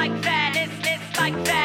like 0.00 0.22
that. 0.22 0.54
It's, 0.56 0.88
it's 0.88 1.20
like 1.20 1.44
that. 1.44 1.59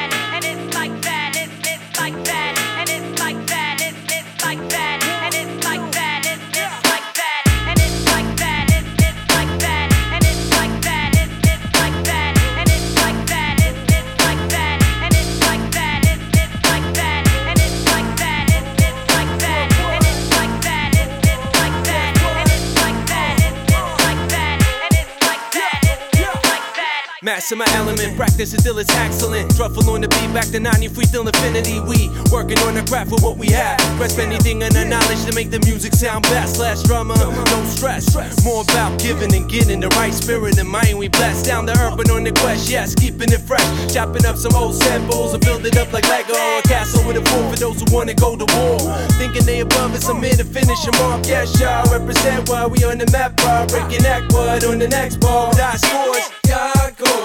Master 27.45 27.57
my 27.57 27.77
element, 27.77 28.17
practice 28.17 28.53
until 28.53 28.79
it's 28.79 28.89
excellent. 28.95 29.55
Truffle 29.55 29.87
on 29.91 30.01
the 30.01 30.07
beat, 30.07 30.33
back 30.33 30.49
to 30.49 30.59
90, 30.59 30.87
free 30.87 31.05
still 31.05 31.27
infinity. 31.27 31.79
We 31.79 32.09
working 32.33 32.57
on 32.65 32.73
the 32.73 32.81
craft 32.89 33.11
with 33.11 33.21
what 33.21 33.37
we 33.37 33.53
have. 33.53 33.77
Grasp 34.01 34.17
anything 34.17 34.63
and 34.63 34.73
the 34.73 34.83
knowledge 34.83 35.23
to 35.29 35.35
make 35.35 35.51
the 35.51 35.59
music 35.59 35.93
sound 35.93 36.23
best. 36.23 36.57
Less 36.57 36.81
drama, 36.81 37.13
no 37.13 37.63
stress. 37.65 38.09
More 38.43 38.63
about 38.63 38.97
giving 38.99 39.31
and 39.35 39.47
getting 39.47 39.79
the 39.79 39.89
right 39.89 40.11
spirit 40.11 40.57
and 40.57 40.67
mind. 40.67 40.97
We 40.97 41.07
blast 41.07 41.45
down 41.45 41.67
the 41.67 41.77
urban 41.77 42.09
on 42.09 42.23
the 42.23 42.31
quest, 42.31 42.67
yes, 42.67 42.95
keeping 42.95 43.31
it 43.31 43.41
fresh. 43.41 43.93
Chopping 43.93 44.25
up 44.25 44.37
some 44.37 44.55
old 44.55 44.73
samples 44.73 45.35
and 45.35 45.45
build 45.45 45.67
it 45.67 45.77
up 45.77 45.93
like 45.93 46.09
Lego. 46.09 46.33
A 46.33 46.63
castle 46.63 47.05
with 47.05 47.17
a 47.17 47.23
fort 47.29 47.53
for 47.53 47.59
those 47.59 47.77
who 47.79 47.85
wanna 47.93 48.15
go 48.15 48.35
to 48.35 48.45
war. 48.57 48.79
Thinking 49.21 49.45
they 49.45 49.59
above 49.59 49.93
us, 49.93 50.09
I'm 50.09 50.19
to 50.19 50.43
finish 50.43 50.81
them 50.83 50.95
off. 51.05 51.21
Yes, 51.27 51.61
y'all 51.61 51.85
represent 51.93 52.49
why 52.49 52.65
we 52.65 52.83
on 52.85 52.97
the 52.97 53.05
map, 53.11 53.37
bar. 53.37 53.67
Breaking 53.67 54.01
that 54.01 54.33
wood 54.33 54.65
on 54.65 54.79
the 54.79 54.87
next 54.87 55.17
ball. 55.17 55.53
That 55.53 55.77
scores, 55.77 56.34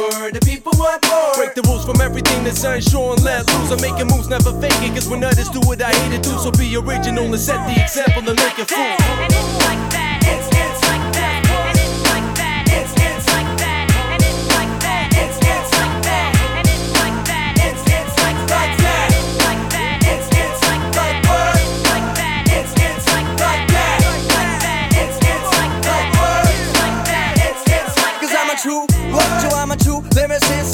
hardcore. 0.01 0.33
The 0.33 0.41
people 0.41 0.73
want 0.77 1.05
more. 1.09 1.35
Break 1.35 1.55
the 1.55 1.63
rules 1.63 1.85
from 1.85 2.01
everything 2.01 2.45
that's 2.45 2.65
unsure 2.65 3.15
and 3.15 3.25
let 3.25 3.47
loose. 3.53 3.71
I'm 3.71 3.81
making 3.81 4.09
moves, 4.09 4.29
never 4.29 4.53
faking. 4.61 4.95
Cause 4.95 5.09
when 5.09 5.25
others 5.25 5.49
do 5.49 5.61
what 5.61 5.83
I 5.83 5.93
hate 5.93 6.17
to 6.17 6.31
do, 6.31 6.39
so 6.39 6.51
be 6.51 6.77
original 6.77 7.25
and 7.25 7.39
set 7.39 7.67
the 7.67 7.83
example 7.83 8.29
and 8.29 8.39
make 8.39 8.59
it 8.59 8.69
fool. 8.69 10.01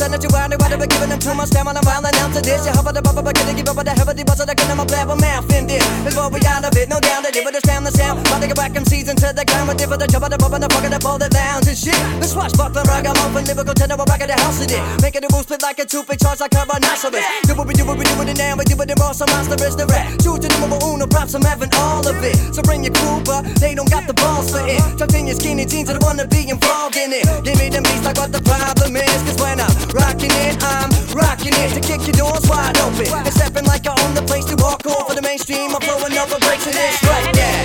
Send 0.06 0.22
it 0.22 0.22
to 0.22 0.30
why 0.30 0.46
they 0.46 0.54
why 0.54 0.70
giving 0.70 1.10
them 1.10 1.18
too 1.18 1.34
much 1.34 1.50
time 1.50 1.66
on 1.66 1.74
the 1.74 1.82
violent 1.82 2.14
now 2.14 2.30
to 2.30 2.38
this. 2.38 2.62
You 2.62 2.70
hover 2.70 2.94
the 2.94 3.02
bubble, 3.02 3.26
but 3.26 3.34
gonna 3.34 3.58
give 3.58 3.66
up 3.66 3.74
the 3.82 3.90
heavy 3.90 4.22
buzz 4.22 4.38
of 4.38 4.46
the 4.46 4.54
gun, 4.54 4.70
I'm 4.70 4.78
a 4.78 4.86
blabber 4.86 5.18
mouth 5.18 5.50
in 5.50 5.66
this. 5.66 5.82
Is 6.06 6.14
what 6.14 6.30
we 6.30 6.38
out 6.46 6.62
of 6.62 6.70
it, 6.78 6.86
no 6.86 7.02
doubt 7.02 7.26
that 7.26 7.34
it 7.34 7.42
would 7.42 7.58
stand 7.58 7.82
the 7.82 7.90
sound. 7.90 8.22
But 8.30 8.38
they 8.38 8.46
get 8.46 8.54
back 8.54 8.70
them 8.70 8.86
season 8.86 9.18
to 9.18 9.34
the 9.34 9.42
ground 9.42 9.66
with 9.66 9.82
the 9.82 10.06
job 10.06 10.22
of 10.22 10.30
the 10.30 10.38
bubble, 10.38 10.62
the 10.62 10.70
fucking 10.70 10.94
the 10.94 11.02
ball, 11.02 11.18
the 11.18 11.26
downs 11.26 11.66
and 11.66 11.74
shit. 11.74 11.98
The 12.22 12.28
swashbuckler, 12.30 12.86
ragamuffin, 12.86 13.50
lyrical 13.50 13.74
tenor, 13.74 13.98
back 13.98 14.22
at 14.22 14.30
the 14.30 14.38
house 14.38 14.62
of 14.62 14.70
it. 14.70 14.78
Making 15.02 15.26
the 15.26 15.28
rules 15.34 15.42
split 15.42 15.66
like 15.66 15.82
a 15.82 15.84
two-big 15.84 16.22
charge 16.22 16.38
like 16.38 16.54
a 16.54 16.62
rhinoceros. 16.62 17.26
Do 17.50 17.58
what 17.58 17.66
we 17.66 17.74
do, 17.74 17.82
what 17.82 17.98
we 17.98 18.06
do 18.06 18.14
it 18.22 18.38
now, 18.38 18.54
we 18.54 18.62
do 18.62 18.78
it 18.78 18.86
in 18.86 18.94
raw, 19.02 19.10
some 19.10 19.26
monster 19.34 19.58
is 19.58 19.74
the 19.74 19.90
rat. 19.90 20.06
True 20.22 20.38
to 20.38 20.46
the 20.46 20.58
number 20.62 20.78
uno, 20.86 21.10
props, 21.10 21.34
I'm 21.34 21.42
having 21.42 21.74
all 21.82 22.06
of 22.06 22.22
it. 22.22 22.54
So 22.54 22.62
bring 22.62 22.86
your 22.86 22.94
crew, 22.94 23.26
but 23.26 23.42
they 23.58 23.74
don't 23.74 23.90
got 23.90 24.06
the 24.06 24.14
balls 24.14 24.54
for 24.54 24.62
it. 24.62 24.78
Tucked 25.02 25.18
in 25.18 25.26
your 25.26 25.34
skinny 25.34 25.66
jeans, 25.66 25.90
I 25.90 25.98
don't 25.98 26.06
wanna 26.06 26.30
be 26.30 26.46
involved 26.46 26.94
in 26.94 27.10
it. 27.10 27.26
Give 27.42 27.58
me 27.58 27.74
them 27.74 27.82
beats 27.82 28.06
like 28.06 28.22
what 28.22 28.30
the 28.30 28.38
problem 28.46 28.94
is, 28.94 29.18
cause 29.26 29.42
when 29.42 29.58
I'm 29.58 29.65
rocking 29.96 30.34
it, 30.44 30.60
I'm 30.62 30.76
I'm 30.86 30.92
rocking 31.16 31.56
it 31.56 31.72
to 31.72 31.80
kick 31.80 32.04
your 32.04 32.14
doors 32.20 32.44
wide 32.46 32.76
open. 32.84 33.08
And 33.08 33.32
stepping 33.32 33.64
like 33.64 33.88
I 33.88 33.96
own 34.04 34.14
the 34.14 34.22
place 34.22 34.44
to 34.52 34.56
walk 34.60 34.84
over 34.86 35.16
the 35.16 35.22
mainstream. 35.24 35.72
I'm 35.72 35.80
throwing 35.80 36.12
over 36.14 36.38
breaks 36.44 36.68
and 36.68 36.76
it's 36.76 37.02
like 37.02 37.32
that. 37.32 37.64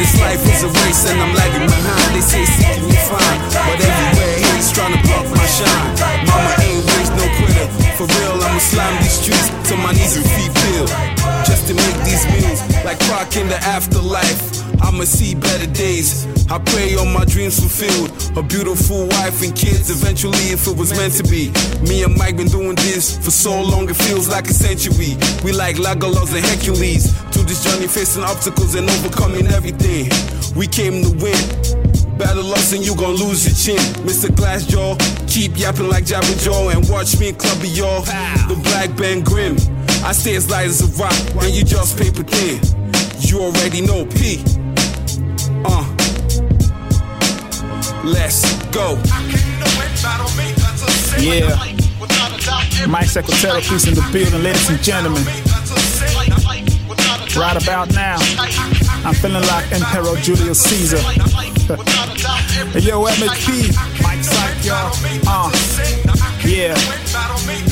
This 0.00 0.12
life 0.20 0.42
is 0.48 0.64
a 0.64 0.70
race 0.82 1.02
and 1.06 1.20
I'm 1.20 1.34
lagging 1.36 1.68
behind. 1.68 2.10
They 2.16 2.24
say 2.24 2.44
seeking 2.48 2.88
me 2.88 2.98
fine, 3.06 3.40
but 3.52 3.76
everywhere 3.76 4.36
he's 4.56 4.72
trying 4.72 4.96
to 4.96 5.00
block 5.04 5.28
my 5.36 5.46
shine. 5.46 5.92
Mama 6.24 6.52
ain't 6.64 6.82
raised 6.96 7.14
no 7.20 7.26
quitter. 7.36 7.68
For 8.00 8.06
real, 8.08 8.40
I'ma 8.40 8.58
slime 8.58 8.96
these 9.04 9.20
streets 9.20 9.52
till 9.68 9.78
my 9.78 9.92
knees 9.92 10.16
and 10.16 10.24
feet 10.24 10.52
feel. 10.64 10.86
Just 11.44 11.68
to 11.68 11.74
make 11.74 11.96
these 12.08 12.24
meals, 12.32 12.60
like 12.84 12.98
Croc 13.04 13.36
in 13.36 13.48
the 13.48 13.60
afterlife. 13.62 14.55
I'ma 14.96 15.04
see 15.04 15.34
better 15.34 15.66
days. 15.72 16.24
I 16.50 16.56
pray 16.58 16.96
all 16.96 17.04
my 17.04 17.26
dreams 17.26 17.60
fulfilled. 17.60 18.08
A 18.38 18.42
beautiful 18.42 19.06
wife 19.08 19.42
and 19.44 19.54
kids 19.54 19.90
eventually, 19.90 20.56
if 20.56 20.66
it 20.66 20.74
was 20.74 20.96
meant 20.96 21.12
to 21.20 21.24
be. 21.24 21.52
Me 21.84 22.02
and 22.02 22.16
Mike 22.16 22.38
been 22.38 22.48
doing 22.48 22.76
this 22.76 23.18
for 23.22 23.30
so 23.30 23.60
long, 23.60 23.90
it 23.90 23.96
feels 23.96 24.26
like 24.26 24.48
a 24.48 24.54
century. 24.54 25.12
We 25.44 25.52
like 25.52 25.76
Legolas 25.76 26.32
and 26.32 26.40
Hercules. 26.46 27.12
To 27.32 27.44
this 27.44 27.62
journey, 27.62 27.88
facing 27.88 28.24
obstacles 28.24 28.74
and 28.74 28.88
overcoming 28.88 29.48
everything. 29.48 30.08
We 30.56 30.66
came 30.66 31.04
to 31.04 31.12
win. 31.20 31.36
Battle 32.16 32.50
us 32.54 32.72
and 32.72 32.80
you 32.80 32.96
gon' 32.96 33.16
lose 33.16 33.44
your 33.44 33.76
chin. 33.76 33.84
Mr. 34.08 34.32
Glassjaw, 34.32 34.96
keep 35.28 35.58
yapping 35.58 35.90
like 35.90 36.04
Jabba 36.04 36.42
Joe 36.42 36.70
and 36.70 36.88
watch 36.88 37.20
me 37.20 37.32
Clubby 37.32 37.68
y'all. 37.68 38.00
The 38.48 38.58
Black 38.64 38.96
Ben 38.96 39.20
Grimm. 39.20 39.56
I 40.08 40.12
stay 40.12 40.36
as 40.36 40.48
light 40.48 40.68
as 40.68 40.80
a 40.80 40.88
rock, 40.96 41.12
and 41.44 41.52
you 41.54 41.64
just 41.64 41.98
paper 41.98 42.22
thin. 42.22 42.64
You 43.20 43.40
already 43.40 43.82
know 43.82 44.06
P. 44.06 44.40
Let's 48.06 48.54
go. 48.66 48.94
Yeah. 51.18 51.58
Mike 52.86 53.08
Secretary, 53.08 53.60
peace 53.62 53.88
in 53.88 53.94
the 53.94 54.08
building, 54.12 54.44
ladies 54.44 54.70
and 54.70 54.80
gentlemen. 54.80 55.24
Right 57.36 57.60
about 57.60 57.92
now, 57.94 58.18
I'm 59.04 59.12
feeling 59.14 59.42
like 59.42 59.72
Emperor 59.72 60.14
Julius 60.20 60.62
Caesar. 60.62 60.98
hey, 62.70 62.78
yo, 62.78 63.02
MHP, 63.06 63.74
Mike 64.04 64.22
Psych, 64.22 64.64
y'all. 64.64 64.92
Uh, 65.26 65.50
yeah. 66.46 67.65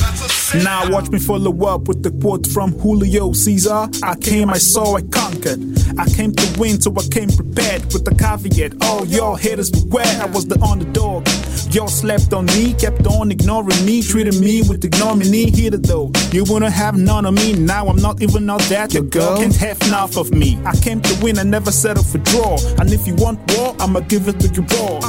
Now 0.63 0.89
watch 0.89 1.09
me 1.09 1.19
follow 1.19 1.53
up 1.65 1.87
with 1.87 2.03
the 2.03 2.11
quote 2.21 2.47
from 2.47 2.71
Julio 2.79 3.33
Caesar. 3.33 3.87
I 4.03 4.15
came, 4.15 4.49
I 4.49 4.57
saw, 4.57 4.95
I 4.95 5.01
conquered. 5.01 5.59
I 5.97 6.05
came 6.05 6.31
to 6.33 6.59
win, 6.59 6.79
so 6.79 6.93
I 6.95 7.03
came 7.11 7.29
prepared 7.29 7.83
with 7.93 8.05
the 8.05 8.15
caveat. 8.15 8.73
Oh, 8.81 9.03
y'all 9.05 9.35
haters 9.35 9.69
beware, 9.69 10.05
I 10.21 10.25
was 10.25 10.45
the 10.45 10.59
underdog. 10.61 11.27
Y'all 11.73 11.87
slept 11.87 12.31
on 12.31 12.45
me, 12.47 12.73
kept 12.73 13.05
on 13.07 13.31
ignoring 13.31 13.85
me, 13.85 14.01
treating 14.01 14.39
me 14.39 14.61
with 14.61 14.83
ignominy. 14.85 15.51
Here 15.51 15.71
though, 15.71 16.11
you 16.31 16.45
wanna 16.45 16.69
have 16.69 16.97
none 16.97 17.25
of 17.25 17.33
me. 17.33 17.53
Now 17.53 17.87
I'm 17.87 17.97
not 17.97 18.21
even 18.21 18.49
out 18.49 18.61
that. 18.69 18.93
Your 18.93 19.03
girl 19.03 19.37
can't 19.37 19.55
have 19.57 19.81
enough 19.83 20.15
of 20.15 20.31
me. 20.31 20.57
I 20.65 20.75
came 20.77 21.01
to 21.01 21.23
win, 21.23 21.37
I 21.37 21.43
never 21.43 21.71
settle 21.71 22.03
for 22.03 22.19
draw. 22.19 22.57
And 22.79 22.91
if 22.93 23.07
you 23.07 23.15
want 23.15 23.39
war, 23.53 23.75
I'ma 23.79 24.01
give 24.01 24.27
it 24.27 24.39
to 24.39 24.47
you 24.47 24.65
raw. 24.77 24.99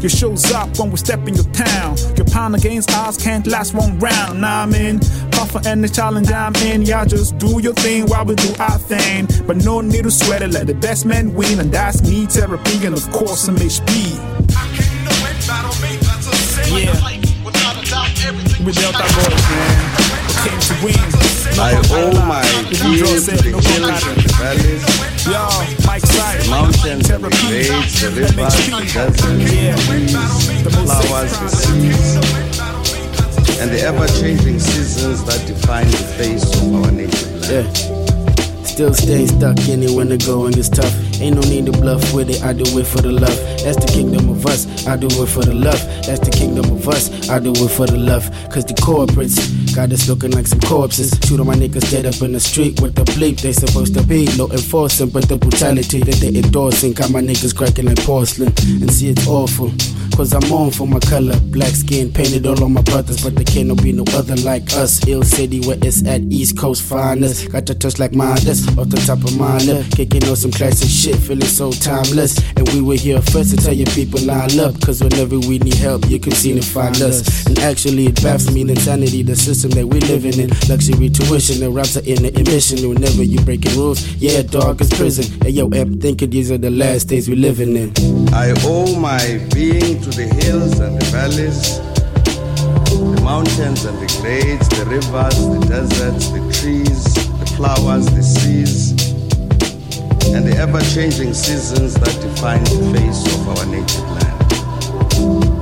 Your 0.00 0.10
show's 0.10 0.50
up 0.52 0.78
when 0.78 0.90
we 0.90 0.96
step 0.96 1.26
in 1.26 1.34
your 1.34 1.50
town. 1.52 1.96
Your 2.16 2.25
pound 2.36 2.54
against 2.54 2.90
ours 2.92 3.16
can't 3.16 3.46
last 3.46 3.72
one 3.72 3.98
round. 3.98 4.42
Nah, 4.42 4.64
I'm 4.64 4.74
in. 4.74 5.00
Offer 5.40 5.60
any 5.66 5.88
challenge 5.88 6.30
I'm 6.30 6.54
in. 6.56 6.82
Y'all 6.82 7.06
just 7.06 7.38
do 7.38 7.60
your 7.62 7.72
thing 7.72 8.04
while 8.06 8.26
we 8.26 8.34
do 8.34 8.52
our 8.60 8.78
thing. 8.78 9.26
But 9.46 9.56
no 9.64 9.80
need 9.80 10.04
to 10.04 10.10
sweat 10.10 10.42
it, 10.42 10.50
let 10.50 10.66
the 10.66 10.74
best 10.74 11.06
man 11.06 11.32
win. 11.34 11.58
And 11.60 11.72
that's 11.72 12.02
me, 12.02 12.26
therapy, 12.26 12.84
and 12.84 12.94
of 12.94 13.10
course, 13.10 13.40
some 13.40 13.56
HP. 13.56 13.88
Yeah. 16.68 16.92
We 18.66 18.72
built 18.72 18.96
our 18.96 19.08
boys, 19.16 19.42
man. 19.50 19.95
Came 20.46 20.60
to 20.60 20.74
win. 20.84 20.94
I 21.58 21.74
owe 21.90 22.14
my 22.24 22.38
ear 22.70 23.02
to 23.02 23.18
the 23.18 23.42
hills 23.50 24.06
and 24.06 24.14
the 24.14 24.30
valleys, 24.38 24.84
Yo, 25.26 25.42
Mike 25.84 26.06
Side, 26.06 26.40
the 26.42 26.50
mountains 26.50 27.10
and 27.10 27.24
the 27.24 27.30
glades, 27.30 28.00
the 28.00 28.08
rivers, 28.14 28.54
the 28.54 28.70
deserts, 28.86 29.18
trees, 29.22 30.14
the 30.62 30.70
flowers, 30.70 31.34
the 31.40 31.48
seas, 31.48 32.14
and 33.58 33.68
the 33.72 33.80
ever-changing 33.80 34.60
seasons 34.60 35.24
that 35.24 35.44
define 35.48 35.88
the 35.88 35.96
face 36.14 36.44
of 36.62 36.74
our 36.76 36.92
native 36.92 37.40
land. 37.40 37.66
Yeah. 37.66 38.62
Still 38.62 38.94
stay 38.94 39.26
stuck 39.26 39.58
in 39.68 39.82
it 39.82 39.90
when 39.90 40.08
the 40.10 40.18
going 40.18 40.56
is 40.56 40.68
tough. 40.68 40.94
Ain't 41.20 41.36
no 41.36 41.42
need 41.42 41.66
to 41.66 41.72
bluff 41.72 42.12
with 42.12 42.30
it, 42.30 42.42
I 42.42 42.52
do 42.52 42.64
it 42.78 42.86
for 42.86 43.00
the 43.00 43.12
love. 43.12 43.36
That's 43.64 43.76
the 43.76 43.90
kingdom 43.90 44.28
of 44.28 44.44
us, 44.46 44.86
I 44.86 44.96
do 44.96 45.06
it 45.06 45.26
for 45.26 45.42
the 45.42 45.54
love. 45.54 45.80
That's 46.06 46.20
the 46.20 46.30
kingdom 46.30 46.70
of 46.70 46.88
us, 46.88 47.30
I 47.30 47.38
do 47.38 47.52
it 47.52 47.68
for 47.68 47.86
the 47.86 47.96
love. 47.96 48.30
Cause 48.50 48.64
the 48.64 48.74
corporates 48.74 49.36
got 49.74 49.92
us 49.92 50.08
looking 50.08 50.32
like 50.32 50.46
some 50.46 50.60
corpses. 50.60 51.18
Shoot 51.24 51.40
on 51.40 51.46
my 51.46 51.54
niggas 51.54 51.90
dead 51.90 52.06
up 52.06 52.20
in 52.22 52.32
the 52.32 52.40
street 52.40 52.80
with 52.80 52.94
the 52.94 53.04
bleep 53.12 53.40
they 53.40 53.52
supposed 53.52 53.94
to 53.94 54.02
be. 54.02 54.28
No 54.36 54.48
enforcing, 54.50 55.08
but 55.08 55.28
the 55.28 55.36
brutality 55.36 56.00
that 56.00 56.16
they 56.16 56.28
endorsing 56.28 56.92
got 56.92 57.10
my 57.10 57.20
niggas 57.20 57.56
cracking 57.56 57.86
like 57.86 57.98
porcelain. 58.04 58.52
And 58.80 58.90
see, 58.92 59.10
it's 59.10 59.26
awful. 59.26 59.72
cause 60.16 60.32
I'm 60.32 60.50
on 60.50 60.70
for 60.70 60.86
my 60.86 60.98
color. 61.00 61.38
Black 61.52 61.74
skin 61.74 62.10
painted 62.10 62.46
all 62.46 62.62
on 62.64 62.72
my 62.72 62.80
brothers, 62.82 63.22
but 63.22 63.34
there 63.34 63.44
can't 63.44 63.68
no 63.68 63.74
be 63.74 63.92
no 63.92 64.04
other 64.14 64.36
like 64.36 64.72
us. 64.72 65.06
Ill 65.06 65.22
City 65.22 65.60
where 65.60 65.76
it's 65.82 66.04
at 66.06 66.22
East 66.32 66.58
Coast 66.58 66.82
finest. 66.82 67.52
Got 67.52 67.66
the 67.66 67.74
touch 67.74 67.98
like 67.98 68.14
mine, 68.14 68.38
that's 68.42 68.66
off 68.78 68.88
the 68.88 68.96
top 69.06 69.18
of 69.18 69.36
lip. 69.66 69.84
Kicking 69.92 70.24
on 70.28 70.36
some 70.36 70.50
classic 70.50 70.88
shit, 70.88 71.05
feeling 71.14 71.46
so 71.46 71.70
timeless. 71.70 72.38
And 72.56 72.68
we 72.70 72.80
were 72.80 72.96
here 72.96 73.20
first 73.22 73.50
to 73.50 73.56
tell 73.56 73.74
you 73.74 73.84
people 73.86 74.20
line 74.22 74.58
up, 74.58 74.80
cause 74.80 75.02
whenever 75.02 75.38
we 75.38 75.58
need 75.58 75.74
help, 75.74 76.08
you 76.08 76.18
can 76.18 76.32
see 76.32 76.52
and 76.52 76.64
find 76.64 76.96
us. 77.02 77.46
And 77.46 77.58
actually, 77.60 78.06
it 78.06 78.22
baffles 78.22 78.52
me 78.52 78.64
the 78.64 78.72
insanity, 78.72 79.22
the 79.22 79.36
system 79.36 79.70
that 79.72 79.86
we 79.86 80.00
living 80.00 80.38
in. 80.38 80.50
Luxury 80.68 81.08
tuition, 81.08 81.60
the 81.60 81.70
raps 81.70 81.96
are 81.96 82.04
in 82.04 82.22
the 82.22 82.32
emission. 82.38 82.88
Whenever 82.88 83.22
you 83.22 83.40
breaking 83.40 83.76
rules, 83.76 84.06
yeah, 84.16 84.42
dog 84.42 84.80
is 84.80 84.90
prison. 84.90 85.24
Hey 85.42 85.50
yo, 85.50 85.68
M, 85.68 85.98
thinking 86.00 86.30
these 86.30 86.50
are 86.50 86.58
the 86.58 86.70
last 86.70 87.04
days 87.04 87.28
we 87.28 87.36
living 87.36 87.76
in. 87.76 87.92
I 88.32 88.54
owe 88.64 88.98
my 88.98 89.40
being 89.54 90.00
to 90.02 90.10
the 90.10 90.26
hills 90.42 90.78
and 90.78 91.00
the 91.00 91.04
valleys, 91.06 91.78
the 93.14 93.20
mountains 93.22 93.84
and 93.84 93.98
the 93.98 94.06
glades, 94.20 94.68
the 94.68 94.84
rivers, 94.86 95.38
the 95.48 95.66
deserts, 95.68 96.28
the 96.30 96.40
trees, 96.52 97.14
the 97.38 97.46
flowers, 97.56 98.06
the 98.06 98.22
seas, 98.22 99.15
and 100.34 100.46
the 100.46 100.56
ever 100.56 100.80
changing 100.80 101.34
seasons 101.34 101.94
that 101.94 102.20
define 102.20 102.62
the 102.64 102.98
face 102.98 103.26
of 103.34 103.48
our 103.48 103.66
native 103.66 104.10
land. 104.10 105.55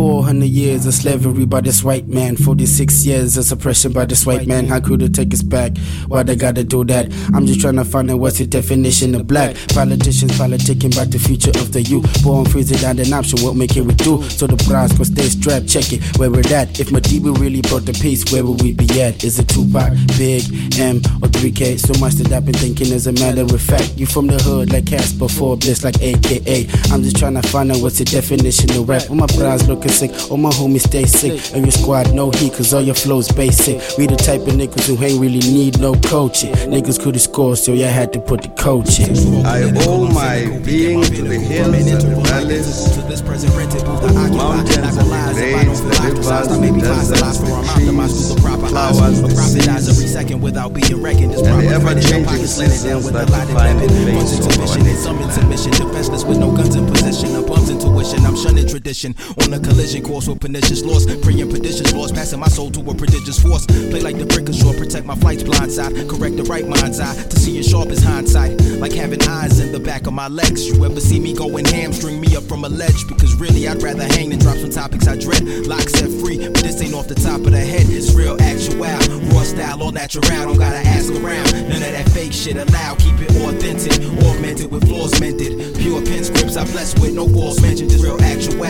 400 0.00 0.46
years 0.46 0.86
of 0.86 0.94
slavery 0.94 1.44
by 1.44 1.60
this 1.60 1.84
white 1.84 2.08
man, 2.08 2.34
46 2.34 3.04
years 3.04 3.36
of 3.36 3.44
suppression 3.44 3.92
by 3.92 4.06
this 4.06 4.24
white 4.24 4.46
man. 4.46 4.66
How 4.66 4.80
could 4.80 5.02
it 5.02 5.14
take 5.14 5.34
us 5.34 5.42
back? 5.42 5.76
Why 6.08 6.22
they 6.22 6.36
gotta 6.36 6.64
do 6.64 6.84
that? 6.86 7.12
I'm 7.34 7.44
just 7.44 7.60
trying 7.60 7.76
to 7.76 7.84
find 7.84 8.10
out 8.10 8.18
what's 8.18 8.38
the 8.38 8.46
definition 8.46 9.14
of 9.14 9.26
black. 9.26 9.56
Politicians 9.74 10.32
politicking 10.32 10.94
about 10.94 11.10
the 11.10 11.18
future 11.18 11.50
of 11.50 11.72
the 11.72 11.82
youth. 11.82 12.24
Born 12.24 12.46
freezing 12.46 12.78
down 12.78 12.98
an 12.98 13.12
option, 13.12 13.44
what 13.44 13.56
make 13.56 13.76
it 13.76 13.82
we 13.82 13.92
do? 13.92 14.22
So 14.30 14.46
the 14.46 14.56
prize 14.64 14.90
go 14.96 15.04
stay 15.04 15.28
strapped, 15.28 15.68
check 15.68 15.92
it, 15.92 16.00
where 16.16 16.30
we're 16.30 16.48
at. 16.48 16.80
If 16.80 16.88
Madiba 16.88 17.38
really 17.38 17.60
brought 17.60 17.84
the 17.84 17.92
peace, 17.92 18.24
where 18.32 18.42
would 18.42 18.62
we 18.62 18.72
be 18.72 19.02
at? 19.02 19.22
Is 19.22 19.38
it 19.38 19.48
Tupac, 19.48 19.92
Big, 20.16 20.44
M, 20.78 20.96
or 21.20 21.28
3K? 21.28 21.78
So 21.78 21.92
much 22.00 22.14
that 22.14 22.32
I've 22.32 22.46
been 22.46 22.54
thinking 22.54 22.90
as 22.94 23.06
a 23.06 23.12
matter 23.12 23.42
of 23.42 23.60
fact. 23.60 23.98
You 23.98 24.06
from 24.06 24.28
the 24.28 24.38
hood 24.42 24.72
like 24.72 24.86
Casper 24.86 25.28
Forbes, 25.28 25.84
like 25.84 26.00
AKA. 26.00 26.68
I'm 26.90 27.02
just 27.02 27.18
trying 27.18 27.34
to 27.34 27.42
find 27.42 27.70
out 27.70 27.82
what's 27.82 27.98
the 27.98 28.06
definition 28.06 28.70
of 28.70 28.88
rap. 28.88 29.06
When 29.10 29.18
my 29.18 29.26
prize 29.26 29.68
looking 29.68 29.89
sick, 29.90 30.10
all 30.30 30.36
my 30.36 30.50
homies 30.50 30.86
stay 30.86 31.04
sick. 31.04 31.54
And 31.54 31.64
your 31.64 31.72
squad 31.72 32.14
no 32.14 32.30
heat, 32.30 32.54
cause 32.54 32.72
all 32.74 32.80
your 32.80 32.94
flows 32.94 33.30
basic. 33.30 33.80
We 33.98 34.06
the 34.06 34.16
type 34.16 34.42
of 34.42 34.54
niggas 34.54 34.86
who 34.86 35.02
ain't 35.04 35.20
really 35.20 35.40
need 35.40 35.80
no 35.80 35.94
coaching. 35.94 36.52
Niggas 36.70 37.00
could've 37.02 37.20
scored, 37.20 37.58
so 37.58 37.72
you 37.72 37.84
had 37.84 38.12
to 38.14 38.20
put 38.20 38.42
the 38.42 38.48
coach 38.50 39.00
in. 39.00 39.44
I 39.46 39.62
owe 39.86 40.08
my 40.08 40.58
being 40.64 41.02
to 41.02 41.22
the 41.22 41.38
hills 41.38 41.74
and 41.74 42.00
the 42.02 42.20
valleys, 42.24 42.96
the 42.96 43.02
mountains 43.10 43.42
and 43.44 44.92
the 44.92 45.02
glades, 45.04 45.80
the 45.82 45.90
rivers, 46.02 46.60
the 46.60 46.80
deserts, 46.80 47.38
the 47.40 47.50
trees, 47.74 48.34
flowers, 48.70 49.22
the 49.22 49.28
seas, 49.30 50.34
without 50.40 50.72
being 50.72 51.02
reckoned. 51.02 51.34
and 51.34 51.62
the 51.62 51.74
ever-changing 51.74 52.46
seasons 52.46 53.10
that 53.10 53.26
define 53.28 53.76
the 53.78 53.88
face 53.88 54.38
of 54.38 54.58
oh 54.58 54.60
our 54.62 54.66
Some 54.68 54.84
native 54.84 55.04
land. 55.04 55.22
intermission, 55.30 55.70
defenseless 55.72 56.24
with 56.24 56.38
no 56.38 56.52
guns 56.52 56.74
in 56.76 56.86
position. 56.86 57.34
A 57.36 57.42
bum's 57.42 57.70
intuition, 57.70 58.24
I'm 58.26 58.36
shunning 58.36 58.66
tradition. 58.66 59.14
On 59.42 59.52
a 59.52 59.58
collision 59.58 59.79
course 59.80 60.28
with 60.28 60.40
pernicious 60.40 60.82
laws, 60.84 61.06
praying 61.22 61.48
prodigious 61.48 61.92
laws, 61.94 62.12
passing 62.12 62.38
my 62.38 62.48
soul 62.48 62.70
to 62.70 62.80
a 62.80 62.94
prodigious 62.94 63.40
force. 63.40 63.64
Play 63.66 64.00
like 64.00 64.18
the 64.18 64.26
brick 64.26 64.48
ashore, 64.48 64.74
protect 64.74 65.06
my 65.06 65.14
flight's 65.14 65.42
blind 65.42 65.72
side, 65.72 65.94
correct 66.08 66.36
the 66.36 66.44
right 66.44 66.66
mind's 66.66 67.00
eye 67.00 67.14
to 67.14 67.36
see 67.38 67.58
as 67.58 67.66
sharp 67.66 67.88
as 67.88 68.02
hindsight. 68.02 68.60
Like 68.78 68.92
having 68.92 69.22
eyes 69.22 69.58
in 69.58 69.72
the 69.72 69.80
back 69.80 70.06
of 70.06 70.12
my 70.12 70.28
legs. 70.28 70.66
You 70.66 70.84
ever 70.84 71.00
see 71.00 71.18
me 71.18 71.32
going 71.32 71.64
hamstring 71.64 72.20
me 72.20 72.36
up 72.36 72.44
from 72.44 72.64
a 72.64 72.68
ledge? 72.68 73.08
Because 73.08 73.34
really, 73.36 73.68
I'd 73.68 73.82
rather 73.82 74.04
hang 74.04 74.30
than 74.30 74.38
drop 74.38 74.56
some 74.58 74.70
topics 74.70 75.08
I 75.08 75.16
dread. 75.16 75.44
Lock 75.66 75.88
set 75.88 76.10
free, 76.20 76.36
but 76.38 76.62
this 76.62 76.82
ain't 76.82 76.94
off 76.94 77.08
the 77.08 77.14
top 77.14 77.40
of 77.40 77.52
the 77.52 77.60
head. 77.60 77.86
It's 77.88 78.12
real 78.12 78.36
actual, 78.40 78.84
raw 79.32 79.42
style, 79.42 79.82
all 79.82 79.92
natural. 79.92 80.22
Don't 80.22 80.58
gotta 80.58 80.84
ask 80.88 81.10
around. 81.12 81.52
None 81.68 81.82
of 81.82 81.92
that 81.96 82.08
fake 82.10 82.32
shit 82.32 82.56
allowed. 82.56 82.98
Keep 82.98 83.16
it 83.20 83.30
authentic, 83.42 83.96
augmented 84.28 84.70
with 84.70 84.86
flaws 84.86 85.18
mended. 85.20 85.76
Pure 85.76 86.02
pen 86.02 86.24
scripts 86.24 86.56
I 86.56 86.64
blessed 86.64 86.98
with 87.00 87.14
no 87.14 87.26
balls 87.26 87.62
mentioned. 87.62 87.92
It's 87.92 88.02
real 88.02 88.20
actual, 88.20 88.60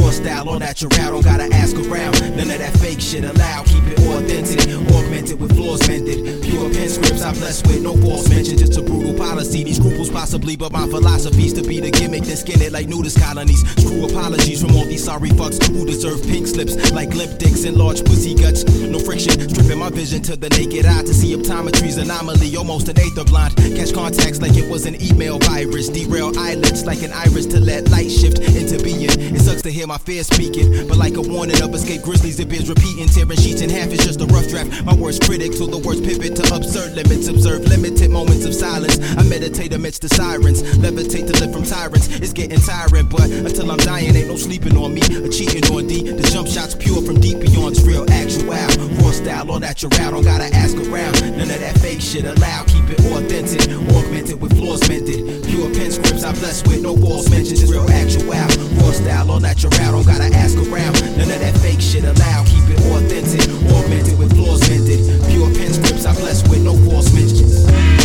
raw 0.00 0.10
style, 0.10 0.47
all 0.48 0.58
natural. 0.58 0.90
Don't 0.90 1.24
gotta 1.24 1.48
ask 1.54 1.76
around. 1.76 2.20
None 2.36 2.50
of 2.50 2.58
that 2.58 2.76
fake 2.78 3.00
shit 3.00 3.24
allowed. 3.24 3.66
Keep 3.66 3.84
it 3.84 3.98
authentic, 4.00 4.60
augmented 4.94 5.40
with 5.40 5.54
flaws 5.56 5.86
mended. 5.88 6.42
Pure 6.42 6.70
pen 6.70 6.88
scripts 6.88 7.22
I 7.22 7.32
blessed 7.32 7.66
with 7.66 7.82
no 7.82 7.96
balls 7.96 8.28
mentioned. 8.28 8.58
Just 8.58 8.78
a 8.78 8.82
brutal 8.82 9.14
policy. 9.14 9.64
These 9.64 9.76
scruples 9.76 10.10
possibly, 10.10 10.56
but 10.56 10.72
my 10.72 10.86
philosophy's 10.88 11.52
to 11.54 11.62
be 11.62 11.80
the 11.80 11.90
gimmick. 11.90 12.24
Then 12.24 12.36
skin 12.36 12.62
it 12.62 12.72
like 12.72 12.88
nudist 12.88 13.20
colonies. 13.20 13.60
Screw 13.82 14.04
apologies 14.06 14.62
from 14.62 14.76
all 14.76 14.84
these 14.84 15.04
sorry 15.04 15.30
fucks 15.30 15.62
who 15.66 15.84
deserve 15.84 16.22
pink 16.22 16.46
slips 16.46 16.92
like 16.92 17.14
limp 17.14 17.38
dicks 17.38 17.64
and 17.64 17.76
large 17.76 18.04
pussy 18.04 18.34
guts. 18.34 18.64
No 18.64 18.98
friction, 18.98 19.48
stripping 19.48 19.78
my 19.78 19.90
vision 19.90 20.22
to 20.22 20.36
the 20.36 20.48
naked 20.50 20.86
eye 20.86 21.02
to 21.02 21.14
see 21.14 21.36
optometry's 21.36 21.98
anomaly. 21.98 22.56
Almost 22.56 22.88
an 22.88 22.98
eighth 22.98 23.18
of 23.18 23.26
blind. 23.26 23.56
Catch 23.56 23.92
contacts 23.92 24.40
like 24.40 24.56
it 24.56 24.70
was 24.70 24.86
an 24.86 25.00
email 25.02 25.38
virus. 25.38 25.88
Derail 25.88 26.32
eyelids 26.38 26.84
like 26.84 27.02
an 27.02 27.12
iris 27.12 27.46
to 27.46 27.60
let 27.60 27.90
light 27.90 28.10
shift 28.10 28.38
into 28.38 28.82
being. 28.82 29.08
It 29.08 29.40
sucks 29.40 29.62
to 29.62 29.70
hear 29.70 29.86
my 29.86 29.98
fear 29.98 30.22
speaking, 30.38 30.86
but 30.86 30.96
like 30.96 31.16
a 31.16 31.20
warning 31.20 31.60
of 31.62 31.74
escape 31.74 32.02
grizzlies, 32.02 32.38
it 32.38 32.48
bears 32.48 32.68
repeating. 32.68 33.08
Tearing 33.08 33.36
sheets 33.36 33.60
in 33.60 33.70
half 33.70 33.88
is 33.88 33.98
just 34.06 34.20
a 34.20 34.26
rough 34.26 34.48
draft. 34.48 34.84
My 34.84 34.94
worst 34.94 35.24
critic 35.24 35.50
till 35.50 35.66
the 35.66 35.78
worst 35.78 36.04
pivot 36.04 36.36
to 36.36 36.54
absurd 36.54 36.94
limits. 36.94 37.26
Observe 37.26 37.66
limited 37.66 38.10
moments 38.10 38.44
of 38.44 38.54
silence. 38.54 38.98
I 39.18 39.24
meditate 39.24 39.72
amidst 39.74 40.02
the 40.02 40.08
sirens. 40.08 40.62
Levitate 40.78 41.26
to 41.26 41.34
live 41.42 41.52
from 41.52 41.64
tyrants. 41.64 42.06
It's 42.22 42.32
getting 42.32 42.60
tiring, 42.60 43.08
but 43.08 43.28
until 43.30 43.70
I'm 43.72 43.78
dying, 43.78 44.14
ain't 44.14 44.28
no 44.28 44.36
sleeping 44.36 44.76
on 44.76 44.94
me. 44.94 45.02
A 45.02 45.28
cheating 45.28 45.66
on 45.74 45.88
D. 45.88 46.06
The 46.06 46.22
jump 46.30 46.46
shots 46.46 46.74
pure 46.74 47.02
from 47.02 47.18
deep 47.18 47.40
beyond 47.40 47.74
it's 47.74 47.82
real 47.82 48.06
actual. 48.08 48.54
Raw 49.02 49.10
style, 49.10 49.50
all 49.50 49.58
natural. 49.58 49.90
Don't 49.90 50.22
gotta 50.22 50.54
ask 50.54 50.76
around. 50.76 51.18
None 51.36 51.50
of 51.50 51.60
that 51.60 51.78
fake 51.78 52.00
shit 52.00 52.24
allowed. 52.24 52.68
Keep 52.68 52.86
it 52.94 53.00
authentic, 53.10 53.66
augmented 53.90 54.40
with 54.40 54.56
flaws 54.56 54.86
mended. 54.88 55.44
Pure 55.44 55.74
pen 55.74 55.90
scripts 55.90 56.22
I 56.22 56.32
blessed 56.32 56.66
with 56.68 56.82
no 56.82 56.92
walls 56.92 57.28
mentioned. 57.28 57.58
It's 57.58 57.70
real 57.70 57.90
actual. 57.90 58.30
Raw 58.78 58.92
style, 58.92 59.30
all 59.32 59.40
natural. 59.40 59.72
Don't 59.72 60.06
gotta 60.06 60.27
ask 60.34 60.56
around. 60.58 60.94
None 61.16 61.30
of 61.30 61.40
that 61.40 61.56
fake 61.58 61.80
shit 61.80 62.04
allowed. 62.04 62.46
Keep 62.46 62.70
it 62.70 62.80
authentic, 62.80 63.48
augmented 63.72 64.18
with 64.18 64.34
flaws 64.34 64.60
mended. 64.68 65.00
Pure 65.28 65.54
pen 65.54 65.72
scripts 65.72 66.06
I 66.06 66.14
blessed 66.14 66.48
with 66.48 66.62
no 66.62 66.76
false 66.88 67.12
mentions. 67.12 67.97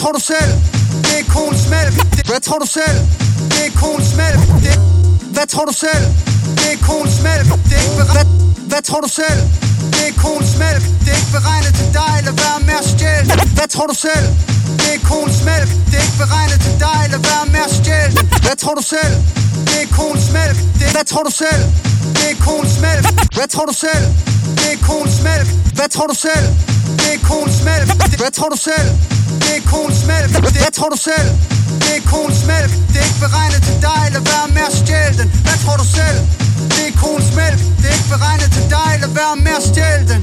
Tror 0.00 0.12
du 0.18 0.22
selv? 0.32 0.52
Det 1.08 1.16
er 1.20 1.24
konen 1.34 1.58
smelt. 1.66 1.94
Hvad 2.30 2.40
tror 2.46 2.58
du 2.64 2.68
selv? 2.78 2.98
Det 3.52 3.62
er 3.66 3.72
konen 3.82 4.06
smelt. 4.14 4.40
Det... 4.64 4.74
Hvad 5.36 5.46
tror 5.52 5.64
du 5.70 5.74
selv? 5.84 6.04
Det 6.60 6.68
er 6.74 6.78
konen 6.88 7.12
smelt. 7.20 7.46
Det 7.68 7.74
er 7.78 7.82
ikke 7.86 7.98
beregnet. 8.02 8.28
Hvad 8.70 8.82
tror 8.88 9.00
du 9.06 9.10
selv? 9.20 9.40
Det 9.94 10.04
er 10.08 10.14
konen 10.24 10.46
smelt. 10.56 10.84
Det 11.04 11.10
er 11.14 11.18
ikke 11.22 11.32
beregnet 11.38 11.72
til 11.80 11.88
dig. 11.98 12.12
eller 12.20 12.34
være 12.42 12.58
med 12.68 12.76
at 12.82 12.86
stjæle. 12.94 13.26
Hvad 13.58 13.68
tror 13.74 13.86
du 13.92 13.96
selv? 14.06 14.26
Det 14.80 14.90
er 14.96 15.00
konen 15.10 15.34
smelt. 15.42 15.70
Det 15.90 15.96
er 16.00 16.04
ikke 16.08 16.18
beregnet 16.24 16.58
til 16.66 16.74
dig. 16.86 17.00
Lad 17.12 17.20
være 17.30 17.44
med 17.54 17.62
at 17.68 17.72
stjæle. 17.80 18.12
Hvad 18.46 18.56
tror 18.62 18.74
du 18.80 18.84
selv? 18.94 19.14
Det 19.68 19.78
er 19.84 19.88
konen 19.98 20.20
smelt. 20.30 20.58
Det... 20.78 20.86
Hvad 20.96 21.06
tror 21.10 21.22
du 21.28 21.32
selv? 21.42 21.62
Det 22.18 22.26
er 22.32 22.36
konen 22.46 22.70
smelt. 22.78 23.04
Hvad 23.36 23.48
tror 23.54 23.66
du 23.70 23.74
selv? 23.84 24.04
Det 24.58 24.68
er 24.74 24.78
konen 24.88 25.12
smelt. 25.20 25.48
Hvad 25.78 25.88
tror 25.94 26.06
du 26.12 26.16
selv? 26.26 26.46
Det 27.00 27.08
er 27.14 27.20
konen 27.28 27.54
smelt. 27.60 27.88
Hvad 28.20 28.32
tror 28.38 28.48
du 28.54 28.58
selv? 28.68 28.88
Det 29.44 29.56
er 29.56 29.62
koens 29.72 30.00
mælk. 30.10 30.30
Jeg 30.66 30.72
tror 30.78 30.88
du 30.94 30.98
selv. 31.08 31.28
Det 31.84 31.92
er 31.96 32.02
koens 32.12 32.40
mælk. 32.50 32.72
Det 32.92 32.98
er 33.02 33.06
ikke 33.08 33.20
beregnet 33.26 33.60
til 33.68 33.76
dig. 33.88 34.02
Lad 34.14 34.22
være 34.32 34.48
med 34.56 34.64
at 34.70 34.74
stjæle 34.80 35.14
den. 35.20 35.28
Hvad 35.46 35.58
tror 35.64 35.76
du 35.82 35.86
selv? 35.98 36.18
Det 36.74 36.82
er 36.88 36.92
koens 37.02 37.30
mælk. 37.38 37.60
Det 37.80 37.86
er 37.90 37.94
ikke 37.98 38.10
beregnet 38.14 38.48
til 38.56 38.64
dig. 38.76 38.90
Lad 39.02 39.10
være 39.20 39.36
med 39.46 39.54
at 39.60 39.64
stjæle 39.70 40.04
den. 40.12 40.20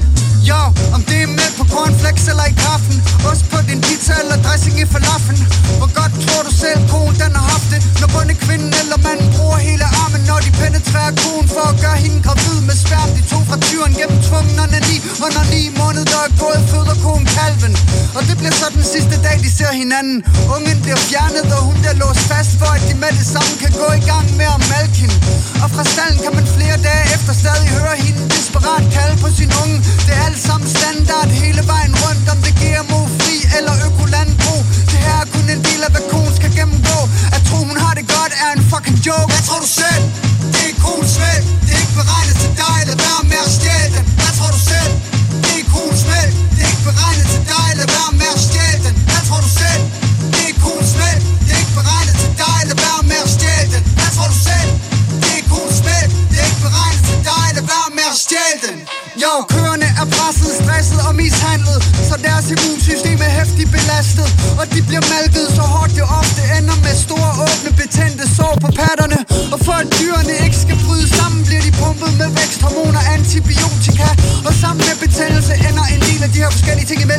Jo, 0.50 0.62
om 0.94 1.02
det 1.10 1.18
er 1.26 1.30
med 1.40 1.50
på 1.58 1.64
cornflakes 1.74 2.26
eller 2.32 2.46
i 2.52 2.54
kaffen. 2.64 2.98
Ost 3.30 3.44
på 3.52 3.58
din 3.68 3.80
pizza 3.86 4.14
eller 4.22 4.38
dressing 4.46 4.76
i 4.84 4.86
falafen. 4.94 5.38
Hvor 5.78 5.90
godt 5.98 6.14
tror 6.24 6.42
du 6.48 6.52
selv, 6.62 6.80
konen 6.92 7.16
den 7.22 7.32
har 7.38 7.46
haft 7.54 7.68
det? 7.72 7.80
Når 8.00 8.08
både 8.16 8.34
kvinden 8.44 8.72
eller 8.82 8.98
manden 9.06 9.28
bruger 9.36 9.58
hele 9.68 9.86
armen 10.02 10.22
Når 10.30 10.38
de 10.46 10.50
penetrerer 10.60 11.14
konen 11.22 11.48
for 11.54 11.64
at 11.72 11.76
gøre 11.84 11.98
hende 12.04 12.18
gravid 12.26 12.58
med 12.68 12.76
sværm. 12.84 13.10
De 13.16 13.22
to 13.32 13.38
fra 13.48 13.56
tyren 13.66 13.92
gennem 13.98 14.18
tvungen 14.28 14.55
onani 14.66 14.96
Og 15.24 15.28
når 15.36 15.44
ni 15.54 15.62
måneder 15.80 16.20
er 16.26 16.32
gået, 16.42 16.60
føder 16.70 16.96
konen 17.04 17.28
kalven. 17.38 17.74
Og 18.16 18.22
det 18.28 18.34
bliver 18.40 18.54
så 18.60 18.66
den 18.76 18.84
sidste 18.94 19.16
dag, 19.26 19.36
de 19.44 19.50
ser 19.58 19.72
hinanden. 19.82 20.18
Ungen 20.54 20.78
bliver 20.84 21.00
fjernet, 21.08 21.46
og 21.56 21.60
hun 21.68 21.76
bliver 21.82 21.96
låst 22.02 22.24
fast 22.30 22.52
For 22.60 22.70
at 22.76 22.82
de 22.88 22.94
med 23.02 23.12
det 23.20 23.26
samme 23.34 23.52
kan 23.62 23.72
gå 23.82 23.88
i 24.00 24.02
gang 24.10 24.26
med 24.40 24.48
at 24.56 24.60
malke 24.72 24.96
hende. 25.02 25.16
Og 25.62 25.68
fra 25.74 25.84
stallen 25.92 26.18
kan 26.24 26.32
man 26.38 26.46
flere 26.56 26.76
dage 26.88 27.04
efter 27.16 27.32
stadig 27.42 27.68
høre 27.78 27.96
hende 28.04 28.22
desperat 28.36 28.84
kalde 28.96 29.16
på 29.24 29.28
sin 29.38 29.50
unge. 29.62 29.78
Det 30.06 30.12
er 30.18 30.22
alt 30.28 30.40
sammen 30.48 30.68
standard 30.78 31.28
hele 31.42 31.62
vejen 31.72 31.94
rundt 32.02 32.24
Om 32.32 32.38
det 32.46 32.54
GMO-fri 32.60 33.36
eller 33.56 33.74
økolandbrug 33.88 34.62
Det 34.90 34.98
her 35.06 35.16
er 35.24 35.28
kun 35.34 35.46
en 35.54 35.62
del 35.68 35.80
af 35.86 35.90
hvad 35.94 36.04
konen 36.12 36.34
skal 36.38 36.50
gennemgå. 36.58 36.98
At 37.36 37.40
tro 37.48 37.58
hun 37.70 37.78
har 37.84 37.92
det 37.98 38.06
godt 38.16 38.32
er 38.44 38.50
en 38.56 38.62
fucking 38.70 38.98
joke. 39.06 39.28
Hvad 39.32 39.42
tror 39.48 39.60
du 39.64 39.70
selv? 39.82 40.04
Det 40.54 40.64
er 40.70 40.76
konens 40.84 41.10
smæld 41.16 41.44
Det 41.66 41.72
er 41.76 41.80
ikke 41.84 41.94
beregnet 42.00 42.36
til 42.42 42.52
dig 42.62 42.78
Lad 42.88 42.96
være 43.04 43.22
med 43.30 43.40
at 43.46 43.52
stjæle 43.58 43.92
den 43.96 44.15
tror 44.36 44.50
du 44.56 44.60
selv? 44.72 44.92
Det 45.44 45.54
er 45.60 45.66
cool 45.74 45.94
smæld 46.04 46.32
Det 46.56 46.62
er 46.66 46.70
ikke 46.72 46.84
beregnet 46.90 47.26
til 47.32 47.42
dig 47.52 47.68
Lad 47.78 47.88
være 47.96 48.12
med 48.20 48.30
at 48.36 48.40
stjæle 48.48 48.80
den 48.86 48.94
Hvad 49.08 49.22
tror 49.28 49.40
du 49.46 49.50
selv? 49.62 49.82
Det 50.34 50.44
er 50.50 50.54
cool 50.64 50.82
smæld 50.94 51.20
Det 51.46 51.52
er 51.56 51.60
ikke 51.64 51.74
beregnet 51.80 52.14
til 52.22 52.32
dig 52.42 52.58
Lad 52.68 52.78
være 52.84 53.02
med 53.10 53.20
at 53.26 53.30
stjæle 53.36 53.68
den 53.74 53.82
Hvad 53.98 54.10
tror 54.16 54.28
du 54.32 54.38
selv? 54.48 54.70
Det 55.24 55.32
er 55.40 55.44
cool 55.52 55.70
smæld 55.80 56.08
Det 56.30 56.38
er 56.42 56.46
ikke 56.50 56.62
beregnet 56.66 57.02
til 57.08 57.18
dig 57.30 57.46
Lad 57.56 57.64
være 57.72 57.88
med 57.98 58.06
at 58.12 58.18
stjæle 58.24 58.58
den 58.66 58.78
Jo, 59.24 59.32
køerne 59.54 59.88
er 60.02 60.06
presset, 60.16 60.50
stresset 60.60 61.00
og 61.08 61.12
mishandlet 61.22 61.78
Så 62.08 62.14
deres 62.28 62.46
immunsystem 62.54 63.18
er 63.26 63.32
hæftigt 63.38 63.70
belastet 63.76 64.28
Og 64.60 64.64
de 64.72 64.80
bliver 64.88 65.04
malket 65.14 65.46
så 65.58 65.64
hårdt 65.72 65.92
det 65.98 66.06
ofte 66.20 66.42
ender 66.56 66.76
med 66.84 66.94
store 67.06 67.30
åbne 67.46 67.70
betændte 67.80 68.24
sår 68.36 68.54
på 68.64 68.68
patterne 68.80 69.18
Og 69.52 69.58
for 69.66 69.76
at 69.82 69.88
dyrene 69.98 70.34
ikke 70.44 70.58
skal 70.64 70.76
bryde 70.84 71.08
sammen 71.18 71.40
Bliver 71.48 71.62
de 71.66 71.72
pumpet 71.80 72.05
af 76.90 76.96
de 76.96 77.15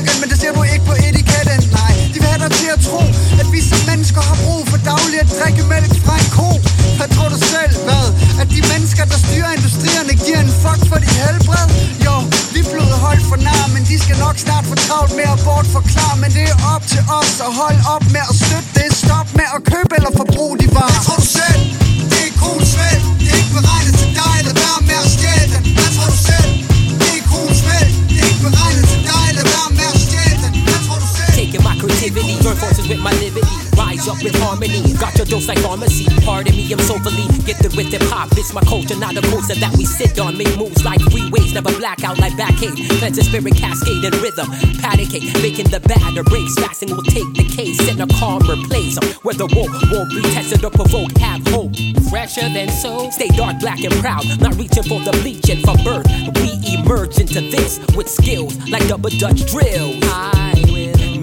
my 38.58 38.64
culture, 38.68 38.98
not 38.98 39.16
a 39.16 39.22
coaster 39.30 39.54
that 39.56 39.76
we 39.78 39.86
sit 39.86 40.20
on. 40.20 40.36
Make 40.38 40.58
moves 40.58 40.84
like 40.84 41.00
freeways, 41.14 41.54
never 41.54 41.72
black 41.78 42.04
out 42.04 42.18
like 42.18 42.36
backache. 42.36 42.74
Cleanse 42.98 43.18
the 43.18 43.24
spirit, 43.24 43.56
cascade 43.56 44.04
and 44.04 44.16
rhythm. 44.16 44.48
Panicate, 44.82 45.30
making 45.44 45.70
the 45.70 45.80
batter 45.82 46.24
breaks. 46.24 46.56
Fasting 46.56 46.90
will 46.90 47.04
take 47.04 47.30
the 47.38 47.46
case 47.56 47.78
in 47.88 48.02
a 48.02 48.08
calmer 48.08 48.58
place. 48.66 48.98
Uh, 48.98 49.06
where 49.22 49.36
the 49.36 49.46
war 49.54 49.70
won't 49.92 50.10
be 50.10 50.22
tested 50.34 50.66
or 50.66 50.72
provoked. 50.72 51.18
Have 51.20 51.46
hope, 51.50 51.76
fresher 52.10 52.50
than 52.50 52.70
so. 52.70 53.10
Stay 53.12 53.30
dark, 53.30 53.60
black, 53.60 53.84
and 53.84 53.94
proud. 54.02 54.26
Not 54.42 54.56
reaching 54.58 54.84
for 54.84 55.00
the 55.02 55.12
bleaching 55.22 55.62
from 55.62 55.78
birth. 55.84 56.08
We 56.42 56.58
emerge 56.74 57.20
into 57.20 57.42
this 57.54 57.80
with 57.96 58.10
skills 58.10 58.58
like 58.70 58.88
double 58.88 59.12
Dutch 59.22 59.46
drill. 59.46 59.94
I 60.10 60.47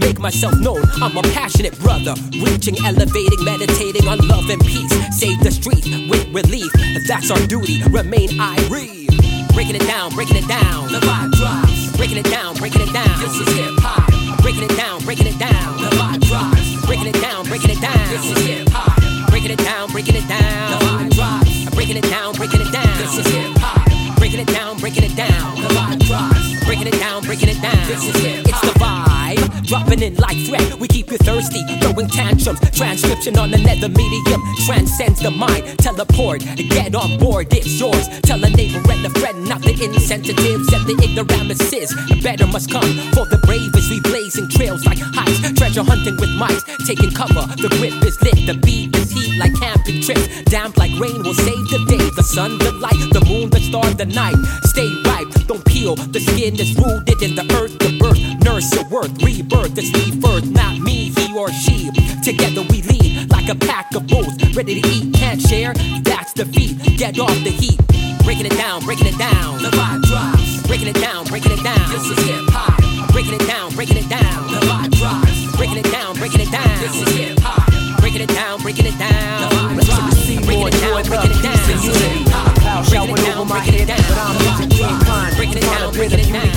make 0.05 0.19
myself 0.19 0.59
known. 0.61 0.85
I'm 1.01 1.17
a 1.17 1.23
passionate 1.33 1.79
brother, 1.81 2.15
reaching, 2.45 2.77
elevating, 2.85 3.43
meditating 3.43 4.07
on 4.07 4.19
love 4.29 4.49
and 4.51 4.61
peace. 4.61 4.93
Save 5.17 5.41
the 5.41 5.51
streets 5.51 5.89
with 6.11 6.29
relief. 6.29 6.71
That's 7.09 7.31
our 7.31 7.41
duty. 7.47 7.83
Remain 7.89 8.29
Irie. 8.37 9.09
Breaking 9.55 9.77
it 9.77 9.87
down, 9.87 10.15
breaking 10.15 10.37
it 10.37 10.47
down. 10.47 10.93
The 10.93 11.01
vibe 11.01 11.33
drops. 11.33 11.97
Breaking 11.97 12.19
it 12.19 12.29
down, 12.29 12.57
breaking 12.57 12.83
it 12.83 12.93
down. 12.93 13.15
This 13.21 13.35
is 13.41 13.49
hip 13.57 13.73
hop. 13.81 14.43
Breaking 14.43 14.65
it 14.65 14.77
down, 14.77 15.01
breaking 15.05 15.27
it 15.27 15.39
down. 15.39 15.77
The 15.81 15.91
vibe 15.97 16.21
drops. 16.29 16.87
Breaking 16.87 17.07
it 17.07 17.21
down, 17.21 17.47
breaking 17.47 17.71
it 17.71 17.81
down. 17.81 18.09
This 18.09 18.25
is 18.31 18.47
hip 18.47 18.69
hop. 18.69 19.31
Breaking 19.31 19.53
it 19.53 19.59
down, 19.59 19.91
breaking 19.91 20.17
it 20.17 20.29
down. 20.29 20.69
The 20.69 20.85
vibe 20.85 21.11
drops. 21.17 21.75
Breaking 21.75 21.97
it 21.97 22.09
down, 22.11 22.35
breaking 22.35 22.61
it 22.61 22.73
down. 22.73 22.99
This 22.99 23.19
is 23.19 23.27
hip 23.33 23.57
hop. 23.57 24.19
Breaking 24.19 24.41
it 24.41 24.49
down, 24.49 24.77
breaking 24.79 25.05
it 25.05 25.17
down. 25.17 25.57
The 25.57 25.69
vibe 25.69 26.01
drops. 26.05 26.65
Breaking 26.67 26.89
it 26.89 26.99
down, 26.99 27.23
breaking 27.25 27.49
it 27.49 27.61
down. 27.63 27.87
This 27.89 28.05
is 28.05 28.17
hip 28.23 28.45
vibe. 28.45 28.74
Dropping 29.67 30.03
in 30.03 30.15
like 30.17 30.37
threat. 30.47 30.79
We 30.79 30.89
keep 30.89 31.11
you 31.11 31.19
thirsty. 31.19 31.63
Throwing 31.81 32.09
tantrums. 32.09 32.61
Transcription 32.71 33.39
on 33.39 33.53
another 33.55 33.89
medium. 33.89 34.43
Transcends 34.67 35.21
the 35.21 35.31
mind. 35.31 35.79
Teleport. 35.79 36.41
Get 36.57 36.95
on 36.95 37.19
board. 37.19 37.53
It's 37.53 37.81
yours. 37.81 38.09
Tell 38.21 38.43
a 38.45 38.51
neighbor 38.51 38.83
and 38.91 39.07
a 39.07 39.11
friend. 39.21 39.49
Not 39.49 39.63
the 39.63 39.73
insensitives 39.73 40.73
and 40.73 40.85
the 40.87 40.97
ignoramuses. 41.03 41.91
The 42.09 42.21
Better 42.23 42.47
must 42.47 42.71
come 42.71 42.93
for 43.13 43.27
the 43.27 43.39
bravest. 43.45 43.91
We 43.91 44.01
blazing 44.01 44.49
trails 44.51 44.85
like 44.85 44.99
heights. 44.99 45.53
Treasure 45.59 45.83
hunting 45.85 46.17
with 46.17 46.31
mice. 46.37 46.63
Taking 46.87 47.11
cover. 47.11 47.47
The 47.57 47.69
grip 47.81 47.97
is 48.05 48.21
lit. 48.23 48.47
The 48.47 48.55
beat 48.55 48.95
is 48.97 49.11
heat 49.11 49.39
like 49.39 49.55
camping 49.59 50.03
trips. 50.03 50.43
Damp 50.45 50.77
like 50.77 50.93
rain 51.01 51.23
will 51.23 51.35
save 51.35 51.65
the 51.73 51.85
day. 51.89 52.05
The 52.17 52.23
sun, 52.23 52.59
the 52.59 52.73
light, 52.73 53.01
the 53.13 53.25
moon, 53.25 53.51
the 53.51 53.61
star, 53.61 53.89
the 53.95 54.07
night. 54.07 54.37
Stay 54.65 54.89
ripe, 55.07 55.29
don't 55.47 55.65
peel. 55.65 55.97
The 55.97 56.21
skin 56.21 56.55
is 56.61 56.77
rooted 56.77 57.23
in 57.23 57.35
the 57.35 57.45
earth, 57.59 57.79
the 57.79 57.99
birth. 57.99 58.21
Nurse 58.45 58.73
your 58.75 58.89
worth, 58.89 59.13
rebirth 59.75 59.79
is 59.79 60.11
rebirth. 60.11 60.51
Not 60.51 60.79
me, 60.79 61.11
he 61.11 61.37
or 61.37 61.51
she. 61.51 61.91
Together 62.23 62.63
we 62.71 62.83
lead 62.83 63.31
like 63.31 63.49
a 63.49 63.55
pack 63.55 63.95
of 63.95 64.07
bulls. 64.07 64.35
Ready 64.55 64.81
to 64.81 64.89
eat, 64.89 65.15
can't 65.15 65.41
share. 65.41 65.75
That's 66.03 66.33
defeat. 66.33 66.79
Get 66.97 67.19
off 67.19 67.35
the 67.45 67.51
heat. 67.51 67.81
Breaking 68.25 68.47
it 68.47 68.57
down, 68.57 68.85
breaking 68.85 69.07
it 69.07 69.19
down. 69.19 69.63
The 69.63 69.71
vibe 69.71 70.03
drops. 70.03 70.67
Breaking 70.67 70.89
it 70.89 71.01
down, 71.01 71.27
breaking 71.27 71.53
it 71.53 71.63
down. 71.63 71.91
This 71.91 72.05
is 72.11 72.19
hip 72.27 72.49
hop. 72.51 73.13
Breaking 73.13 73.35
it 73.35 73.47
down, 73.47 73.75
breaking 73.75 73.97
it 73.97 74.09
down. 74.09 74.51
The 74.51 74.61
vibe 74.67 74.93
drops. 74.93 75.57
Breaking 75.57 75.79
it 75.79 75.91
down, 75.91 76.17
breaking 76.17 76.41
it 76.41 76.51
down. 76.51 76.81
This 76.81 77.03
is 77.03 77.17
hip 77.17 77.39
hop. 77.41 78.01
Breaking 78.01 78.23
it 78.23 78.29
down, 78.29 78.61
breaking 78.61 78.87
it 78.87 78.99
down. 78.99 79.24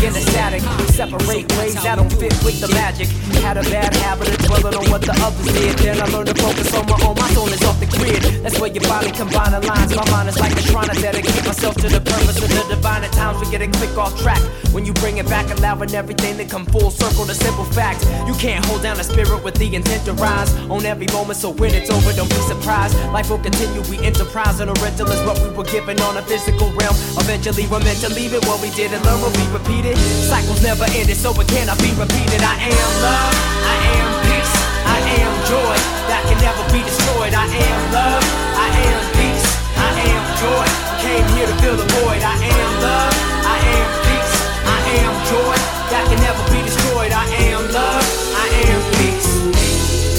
In 0.07 0.13
the 0.13 0.21
static. 0.31 0.61
Separate 0.95 1.27
ways 1.59 1.75
that 1.83 1.95
don't 1.99 2.11
fit 2.11 2.33
with 2.43 2.59
the 2.63 2.69
magic. 2.71 3.07
Had 3.43 3.57
a 3.57 3.63
bad 3.67 3.93
habit 4.07 4.29
of 4.31 4.37
dwelling 4.47 4.73
on 4.73 4.85
what 4.89 5.01
the 5.01 5.13
others 5.19 5.51
did. 5.53 5.77
Then 5.79 6.01
I 6.01 6.07
learned 6.07 6.31
to 6.31 6.37
focus 6.39 6.73
on 6.73 6.87
my 6.87 6.97
own. 7.03 7.15
My 7.19 7.27
soul 7.35 7.47
is 7.51 7.61
off 7.63 7.79
the 7.79 7.85
grid. 7.85 8.23
That's 8.41 8.57
where 8.59 8.71
your 8.71 8.83
body 8.87 9.11
combine 9.11 9.51
the 9.51 9.61
lines. 9.67 9.93
My 9.95 10.07
mind 10.09 10.29
is 10.29 10.39
like 10.39 10.55
a 10.55 10.63
shrine. 10.63 10.89
I 10.89 10.95
dedicate 10.95 11.45
myself 11.45 11.75
to 11.83 11.89
the 11.89 11.99
purpose 11.99 12.39
of 12.41 12.49
the 12.49 12.63
divine. 12.73 13.03
At 13.03 13.11
times 13.11 13.43
we 13.43 13.51
get 13.51 13.61
a 13.61 13.67
click 13.67 13.97
off 13.97 14.15
track. 14.21 14.41
When 14.71 14.85
you 14.85 14.93
bring 14.93 15.17
it 15.17 15.27
back, 15.27 15.51
allowing 15.51 15.93
everything 15.93 16.37
to 16.37 16.45
come 16.45 16.65
full 16.65 16.89
circle. 16.89 17.25
The 17.25 17.35
simple 17.35 17.65
fact, 17.65 18.07
you 18.25 18.33
can't 18.39 18.63
hold 18.65 18.81
down 18.83 18.99
a 18.99 19.03
spirit 19.03 19.43
with 19.43 19.55
the 19.55 19.67
intent 19.75 20.05
to 20.05 20.13
rise 20.13 20.55
on 20.71 20.85
every 20.85 21.07
moment. 21.11 21.37
So 21.37 21.51
when 21.51 21.75
it's 21.75 21.89
over, 21.89 22.13
don't 22.13 22.29
be 22.29 22.41
surprised. 22.47 22.95
Life 23.11 23.29
will 23.29 23.43
continue. 23.43 23.83
We 23.91 23.99
enterprise 23.99 24.59
and 24.61 24.71
rental 24.79 25.07
is 25.11 25.21
what 25.27 25.37
we 25.43 25.49
were 25.51 25.67
given 25.67 25.99
on 26.01 26.15
a 26.15 26.21
physical 26.21 26.71
realm. 26.79 26.95
Eventually, 27.19 27.67
we're 27.67 27.83
meant 27.83 27.99
to 27.99 28.09
leave 28.09 28.33
it. 28.33 28.45
What 28.47 28.61
we 28.61 28.69
did 28.71 28.93
and 28.93 29.03
learn 29.03 29.19
will 29.19 29.35
be 29.35 29.47
repeated. 29.51 29.96
Cycles 30.27 30.61
never 30.61 30.85
ended, 30.95 31.17
so 31.17 31.31
it 31.39 31.47
cannot 31.47 31.79
be 31.79 31.91
repeated. 31.95 32.41
I 32.43 32.55
am 32.67 32.91
love. 33.01 33.33
I 33.63 33.75
am 33.97 34.09
peace. 34.27 34.55
I 34.85 34.99
am 35.23 35.33
joy 35.47 35.75
that 36.09 36.21
can 36.27 36.39
never 36.43 36.63
be 36.71 36.83
destroyed. 36.83 37.33
I 37.33 37.47
am 37.47 37.81
love. 37.91 38.23
I 38.55 38.69
am 38.91 39.01
peace. 39.17 39.47
I 39.75 39.91
am 40.11 40.23
joy. 40.41 40.67
Came 41.01 41.27
here 41.35 41.47
to 41.47 41.55
fill 41.61 41.77
the 41.77 41.87
void. 41.99 42.21
I 42.21 42.35
am 42.37 42.71
love. 42.83 43.13
I 43.45 43.57
am 43.77 43.89
peace. 44.07 44.35
I 44.67 44.79
am 45.03 45.13
joy 45.31 45.55
that 45.91 46.03
can 46.09 46.19
never 46.21 46.43
be 46.51 46.59
destroyed. 46.61 47.11
I 47.11 47.25
am 47.51 47.63
love. 47.71 48.05
I 48.35 48.47
am 48.69 48.81
peace. 48.99 49.29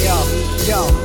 Yo, 0.04 0.16
yo. 0.66 0.97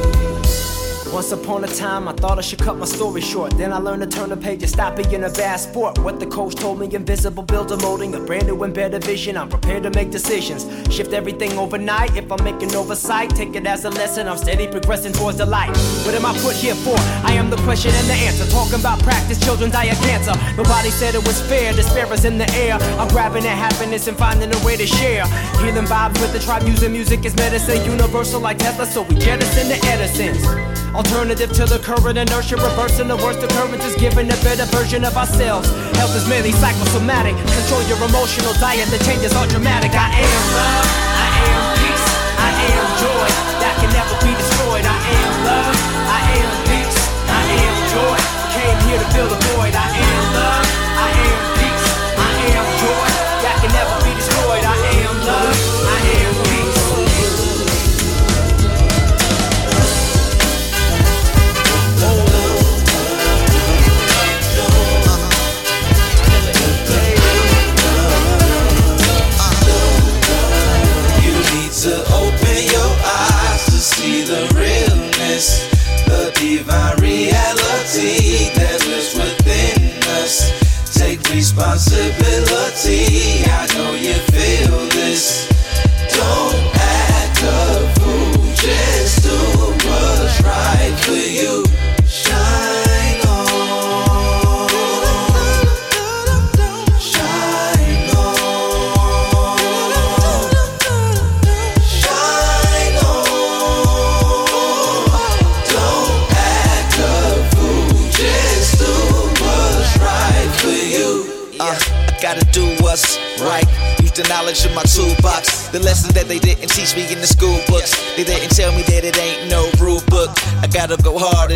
Once 1.13 1.31
upon 1.31 1.63
a 1.63 1.67
time, 1.67 2.07
I 2.07 2.13
thought 2.13 2.39
I 2.39 2.41
should 2.41 2.57
cut 2.57 2.75
my 2.75 2.85
story 2.85 3.21
short. 3.21 3.55
Then 3.55 3.71
I 3.71 3.77
learned 3.77 4.01
to 4.01 4.07
turn 4.07 4.29
the 4.29 4.35
page 4.35 4.63
and 4.63 4.71
stop 4.71 4.95
being 4.95 5.23
a 5.23 5.29
bad 5.29 5.57
sport. 5.57 5.99
What 5.99 6.19
the 6.19 6.25
coach 6.25 6.55
told 6.55 6.79
me, 6.79 6.91
invisible 6.91 7.43
builder 7.43 7.77
molding 7.77 8.15
a 8.15 8.19
brand 8.19 8.47
new 8.47 8.63
and 8.63 8.73
better 8.73 8.97
vision. 8.97 9.37
I'm 9.37 9.47
prepared 9.47 9.83
to 9.83 9.91
make 9.91 10.09
decisions, 10.09 10.65
shift 10.91 11.13
everything 11.13 11.55
overnight. 11.59 12.17
If 12.17 12.31
I'm 12.31 12.43
making 12.43 12.73
oversight, 12.73 13.29
take 13.29 13.55
it 13.55 13.67
as 13.67 13.85
a 13.85 13.91
lesson. 13.91 14.27
I'm 14.27 14.37
steady 14.37 14.67
progressing 14.67 15.13
towards 15.13 15.37
the 15.37 15.45
light. 15.45 15.69
What 16.03 16.15
am 16.15 16.25
I 16.25 16.33
put 16.39 16.55
here 16.55 16.73
for? 16.73 16.95
I 16.97 17.33
am 17.33 17.51
the 17.51 17.57
question 17.57 17.91
and 17.93 18.09
the 18.09 18.13
answer. 18.13 18.49
Talking 18.49 18.79
about 18.79 18.99
practice, 19.03 19.39
children 19.39 19.69
die 19.69 19.93
of 19.93 19.99
cancer. 20.01 20.33
Nobody 20.57 20.89
said 20.89 21.13
it 21.13 21.23
was 21.27 21.39
fair. 21.43 21.73
Despair 21.73 22.11
is 22.11 22.25
in 22.25 22.39
the 22.39 22.49
air. 22.55 22.73
I'm 22.97 23.07
grabbing 23.09 23.45
at 23.45 23.55
happiness 23.55 24.07
and 24.07 24.17
finding 24.17 24.51
a 24.51 24.65
way 24.65 24.77
to 24.77 24.87
share. 24.87 25.27
Healing 25.61 25.85
vibes 25.85 26.19
with 26.19 26.33
the 26.33 26.39
tribe, 26.39 26.67
using 26.67 26.91
music 26.91 27.23
as 27.23 27.35
medicine. 27.35 27.85
Universal 27.85 28.41
like 28.41 28.57
Tesla, 28.57 28.87
so 28.87 29.03
we 29.03 29.15
jettison 29.15 29.69
the 29.69 29.77
Edisons. 29.85 30.82
Alternative 30.93 31.51
to 31.51 31.65
the 31.65 31.79
current 31.79 32.19
inertia, 32.19 32.55
reversing 32.55 33.07
the 33.07 33.17
worst 33.17 33.41
occurrences, 33.41 33.95
giving 33.95 34.29
a 34.29 34.37
better 34.45 34.65
version 34.69 35.03
of 35.03 35.17
ourselves. 35.17 35.67
Health 35.97 36.15
is 36.15 36.27
merely 36.29 36.51
psychosomatic. 36.51 37.33
Control 37.33 37.81
your 37.89 37.97
emotional 37.97 38.53
diet, 38.61 38.87
the 38.89 39.01
changes 39.03 39.33
are 39.33 39.47
dramatic. 39.47 39.89
I 39.97 40.13
am 40.13 40.43
love, 40.53 40.85
I 41.17 41.29
am 41.49 41.63
peace, 41.81 42.07
I 42.37 42.51
am 42.77 42.85
joy 43.01 43.27
that 43.57 43.73
can 43.81 43.89
never 43.89 44.15
be 44.21 44.37
destroyed. 44.37 44.85
I 44.85 44.99
am 45.17 45.33
love, 45.49 45.77
I 46.13 46.21
am 46.37 46.51
peace, 46.69 46.99
I 47.25 47.41
am 47.57 47.75
joy. 47.89 48.17
came 48.53 48.77
here 48.85 48.99
to 49.01 49.07
fill 49.17 49.29
the 49.33 49.39
void. 49.49 49.73
I 49.73 49.89
am 49.97 50.23
love, 50.37 50.62
responsibility. 82.03 83.12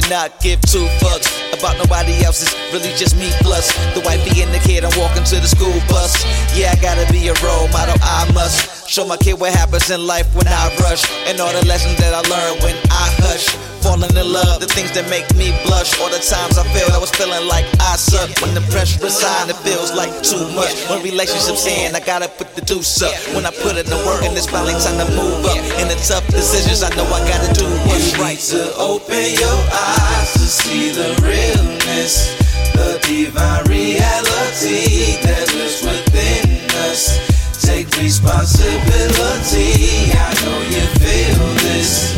Not 0.10 0.40
give 0.40 0.62
two 0.62 0.86
fucks 1.00 1.28
about 1.58 1.78
nobody 1.78 2.24
else. 2.24 2.42
It's 2.42 2.56
really 2.72 2.96
just 2.96 3.16
me 3.18 3.30
plus 3.42 3.74
the 3.94 4.02
wifey 4.02 4.42
and 4.42 4.54
the 4.54 4.60
kid. 4.60 4.86
I'm 4.86 4.98
walking 5.00 5.24
to 5.24 5.36
the 5.40 5.48
school 5.48 5.74
bus. 5.88 6.24
Yeah, 6.56 6.72
I 6.72 6.82
gotta 6.82 7.12
be 7.12 7.28
a 7.28 7.34
role 7.44 7.68
model. 7.70 7.96
I 8.02 8.30
must 8.34 8.90
show 8.90 9.06
my 9.06 9.18
kid 9.18 9.40
what 9.40 9.54
happens 9.54 9.90
in 9.90 10.06
life 10.06 10.34
when 10.36 10.48
I 10.48 10.74
rush 10.80 11.04
and 11.28 11.40
all 11.40 11.52
the 11.52 11.66
lessons 11.66 11.98
that 11.98 12.14
I 12.14 12.22
learned 12.30 12.64
when 12.64 12.76
I 12.92 13.06
hush. 13.20 13.67
Falling 13.88 14.20
in 14.20 14.28
love, 14.28 14.60
the 14.60 14.68
things 14.68 14.92
that 15.00 15.08
make 15.08 15.24
me 15.40 15.56
blush. 15.64 15.96
All 16.04 16.12
the 16.12 16.20
times 16.20 16.60
I 16.60 16.68
felt 16.76 16.92
I 16.92 17.00
was 17.00 17.08
feeling 17.16 17.48
like 17.48 17.64
I 17.80 17.96
suck. 17.96 18.28
When 18.44 18.52
the 18.52 18.60
pressure 18.68 19.00
is 19.00 19.24
it 19.24 19.60
feels 19.64 19.96
like 19.96 20.12
too 20.20 20.44
much. 20.52 20.76
When 20.92 21.00
relationships 21.08 21.64
end, 21.64 21.96
I 21.96 22.04
gotta 22.04 22.28
put 22.28 22.52
the 22.52 22.68
deuce 22.68 23.00
up. 23.00 23.16
When 23.32 23.48
I 23.48 23.52
put 23.64 23.80
in 23.80 23.88
the 23.88 23.96
work 24.04 24.28
and 24.28 24.36
it's 24.36 24.52
finally 24.52 24.76
time 24.76 25.00
to 25.00 25.08
move 25.16 25.40
up. 25.48 25.56
In 25.80 25.88
the 25.88 25.96
tough 26.04 26.28
decisions, 26.28 26.84
I 26.84 26.92
know 27.00 27.08
I 27.08 27.24
gotta 27.32 27.48
do 27.56 27.64
what's 27.88 28.12
right. 28.20 28.36
to 28.52 28.76
open 28.76 29.24
your 29.40 29.60
eyes 29.72 30.36
to 30.36 30.46
see 30.52 30.92
the 30.92 31.16
realness, 31.24 32.36
the 32.76 33.00
divine 33.08 33.72
reality 33.72 35.16
that 35.24 35.48
lives 35.56 35.80
within 35.80 36.44
us. 36.92 37.24
Take 37.64 37.88
responsibility. 38.04 40.12
I 40.12 40.28
know 40.44 40.60
you 40.76 40.84
feel 41.00 41.40
this. 41.64 42.12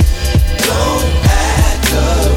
Don't 0.66 1.29
act 1.94 2.29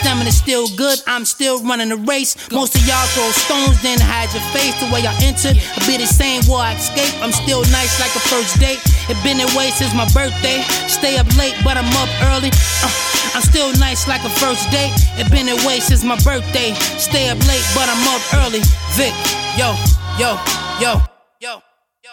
Stamina 0.00 0.32
still 0.32 0.64
good, 0.76 0.98
I'm 1.06 1.24
still 1.24 1.60
running 1.60 1.90
the 1.90 2.00
race. 2.08 2.32
Most 2.50 2.74
of 2.74 2.80
y'all 2.88 3.04
throw 3.12 3.28
stones, 3.36 3.76
then 3.84 4.00
hide 4.00 4.32
your 4.32 4.40
face. 4.56 4.72
The 4.80 4.88
way 4.88 5.04
I 5.04 5.12
entered, 5.20 5.60
I 5.60 5.78
be 5.84 6.00
the 6.00 6.08
same 6.08 6.40
war 6.48 6.64
I 6.64 6.72
escape. 6.72 7.12
I'm 7.20 7.32
still 7.36 7.60
nice 7.68 8.00
like 8.00 8.08
a 8.16 8.22
first 8.32 8.56
date. 8.56 8.80
It 9.12 9.20
been 9.20 9.36
that 9.44 9.52
way 9.52 9.68
since 9.68 9.92
my 9.92 10.08
birthday. 10.16 10.64
Stay 10.88 11.20
up 11.20 11.28
late, 11.36 11.52
but 11.60 11.76
I'm 11.76 11.88
up 12.00 12.08
early. 12.32 12.48
Uh, 12.80 12.88
I'm 13.36 13.44
still 13.44 13.68
nice 13.76 14.08
like 14.08 14.24
a 14.24 14.32
first 14.40 14.72
date. 14.72 14.96
It 15.20 15.28
been 15.28 15.44
that 15.52 15.60
way 15.68 15.84
since 15.84 16.00
my 16.00 16.16
birthday. 16.24 16.72
Stay 16.96 17.28
up 17.28 17.38
late, 17.44 17.66
but 17.76 17.84
I'm 17.84 18.00
up 18.08 18.24
early. 18.40 18.64
Vic, 18.96 19.12
yo, 19.60 19.76
yo, 20.16 20.40
yo, 20.80 20.96
yo, 21.44 21.60
yo. 22.00 22.12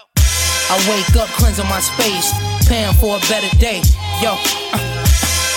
I 0.67 0.75
wake 0.91 1.15
up, 1.15 1.31
cleansing 1.39 1.71
my 1.71 1.79
space, 1.79 2.35
paying 2.67 2.91
for 2.99 3.15
a 3.15 3.21
better 3.31 3.47
day. 3.63 3.79
Yo, 4.19 4.35
uh, 4.75 4.86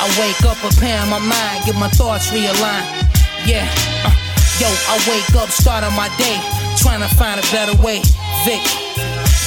I 0.01 0.09
wake 0.17 0.41
up, 0.49 0.57
preparing 0.65 1.13
my 1.13 1.21
mind, 1.21 1.69
get 1.69 1.77
my 1.77 1.93
thoughts 1.93 2.33
realigned. 2.33 2.89
Yeah, 3.45 3.69
uh, 4.01 4.17
yo, 4.57 4.73
I 4.89 4.97
wake 5.05 5.29
up, 5.37 5.53
start 5.53 5.85
on 5.85 5.93
my 5.93 6.09
day, 6.17 6.41
trying 6.81 7.05
to 7.05 7.11
find 7.21 7.37
a 7.37 7.45
better 7.53 7.77
way. 7.85 8.01
Vic, 8.49 8.65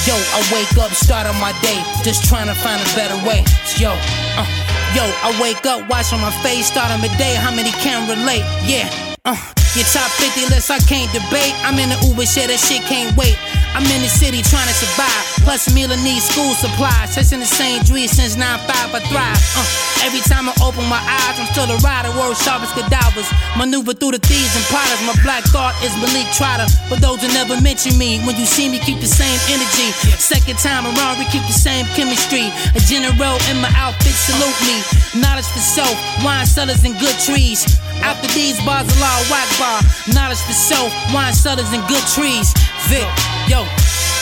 yo, 0.06 0.14
I 0.14 0.38
wake 0.54 0.70
up, 0.78 0.94
start 0.94 1.26
on 1.26 1.34
my 1.42 1.50
day, 1.58 1.82
just 2.06 2.30
trying 2.30 2.46
to 2.46 2.54
find 2.54 2.78
a 2.78 2.86
better 2.94 3.18
way. 3.26 3.42
Yo, 3.82 3.90
uh, 4.38 4.46
yo, 4.94 5.02
I 5.26 5.34
wake 5.42 5.66
up, 5.66 5.90
watch 5.90 6.14
on 6.14 6.22
my 6.22 6.30
face, 6.46 6.70
start 6.70 6.92
on 6.94 7.02
my 7.02 7.10
day. 7.18 7.34
How 7.34 7.50
many 7.50 7.74
can 7.82 8.06
relate? 8.06 8.46
Yeah, 8.62 8.86
uh, 9.26 9.34
your 9.74 9.90
top 9.90 10.06
50 10.22 10.54
list, 10.54 10.70
I 10.70 10.78
can't 10.86 11.10
debate. 11.10 11.50
I'm 11.66 11.74
in 11.82 11.90
the 11.90 11.98
Uber 12.06 12.30
shit, 12.30 12.46
that 12.46 12.62
shit 12.62 12.86
can't 12.86 13.10
wait. 13.18 13.34
I'm 13.74 13.82
in 13.90 14.06
the 14.06 14.08
city 14.08 14.38
trying 14.38 14.70
to 14.70 14.76
survive. 14.78 15.24
Plus, 15.42 15.66
a 15.66 15.74
meal 15.74 15.90
and 15.90 15.98
need 16.06 16.22
school 16.22 16.54
supplies. 16.54 17.10
Chasing 17.10 17.42
the 17.42 17.50
same 17.50 17.82
dream 17.82 18.06
since 18.06 18.38
9-5, 18.38 18.70
I 18.70 19.02
thrive. 19.10 19.42
Uh, 19.58 20.06
every 20.06 20.22
time 20.22 20.46
I 20.46 20.54
open 20.62 20.86
my 20.86 21.02
eyes, 21.02 21.36
I'm 21.42 21.50
still 21.50 21.66
a 21.66 21.76
rider. 21.82 22.14
Word 22.14 22.38
sharp 22.38 22.62
as 22.62 22.70
cadavers. 22.70 23.26
Maneuver 23.58 23.92
through 23.92 24.14
the 24.14 24.22
thieves 24.22 24.54
and 24.54 24.64
potters. 24.70 25.02
My 25.02 25.18
black 25.26 25.42
thought 25.50 25.74
is 25.82 25.90
Malik 25.98 26.30
Trotter. 26.38 26.70
For 26.86 27.02
those 27.02 27.18
who 27.18 27.28
never 27.34 27.58
mention 27.60 27.98
me, 27.98 28.22
when 28.22 28.38
you 28.38 28.46
see 28.46 28.70
me, 28.70 28.78
keep 28.78 29.02
the 29.02 29.10
same 29.10 29.36
energy. 29.50 29.90
Second 30.22 30.56
time 30.62 30.86
around, 30.86 31.18
we 31.18 31.26
keep 31.34 31.42
the 31.50 31.58
same 31.58 31.84
chemistry. 31.98 32.54
A 32.78 32.80
general 32.86 33.36
in 33.50 33.58
my 33.58 33.74
outfit, 33.74 34.14
salute 34.14 34.58
me. 34.62 34.78
Knowledge 35.18 35.50
for 35.50 35.58
self, 35.58 35.98
wine 36.22 36.46
cellars 36.46 36.86
and 36.86 36.94
good 37.02 37.18
trees. 37.18 37.66
After 38.04 38.28
these 38.36 38.60
bars, 38.68 38.84
a 38.84 38.96
law, 39.00 39.16
whack 39.32 39.48
bar. 39.58 39.80
Knowledge 40.12 40.44
for 40.44 40.52
self, 40.52 40.92
wine 41.12 41.32
cellars 41.32 41.72
and 41.72 41.80
good 41.88 42.04
trees. 42.12 42.52
Vic, 42.92 43.08
yo. 43.48 43.64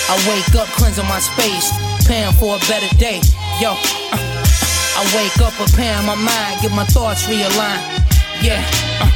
I 0.09 0.17
wake 0.29 0.55
up, 0.61 0.67
cleansing 0.77 1.07
my 1.07 1.21
space, 1.21 1.71
preparing 1.99 2.33
for 2.35 2.57
a 2.57 2.59
better 2.69 2.89
day. 2.97 3.21
Yo, 3.61 3.71
uh, 3.71 3.77
I 4.99 5.03
wake 5.17 5.39
up 5.41 5.53
preparing 5.55 6.05
my 6.05 6.17
mind, 6.17 6.61
get 6.61 6.73
my 6.73 6.85
thoughts 6.85 7.23
realigned. 7.25 7.81
Yeah, 8.43 8.61
uh, 9.01 9.07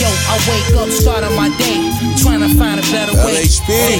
yo, 0.00 0.08
I 0.08 0.38
wake 0.48 0.72
up, 0.80 0.88
starting 0.88 1.34
my 1.36 1.48
day, 1.58 1.90
trying 2.22 2.40
to 2.40 2.48
find 2.56 2.78
a 2.78 2.82
better 2.88 3.12
way. 3.26 3.42
LHP. 3.42 3.98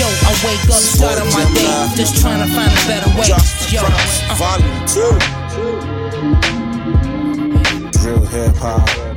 Yo, 0.00 0.08
I 0.08 0.32
wake 0.42 0.64
up, 0.72 0.80
starting 0.82 1.28
my 1.30 1.44
day, 1.54 1.68
just 1.94 2.16
trying 2.20 2.40
to 2.40 2.46
find 2.54 2.72
a 2.72 2.82
better 2.88 3.10
way. 3.14 3.28
Yo, 3.70 3.82
uh, 3.84 4.34
Volume 4.34 4.86
2. 4.88 5.00
Real 8.08 8.24
hip 8.26 8.56
hop. 8.56 9.11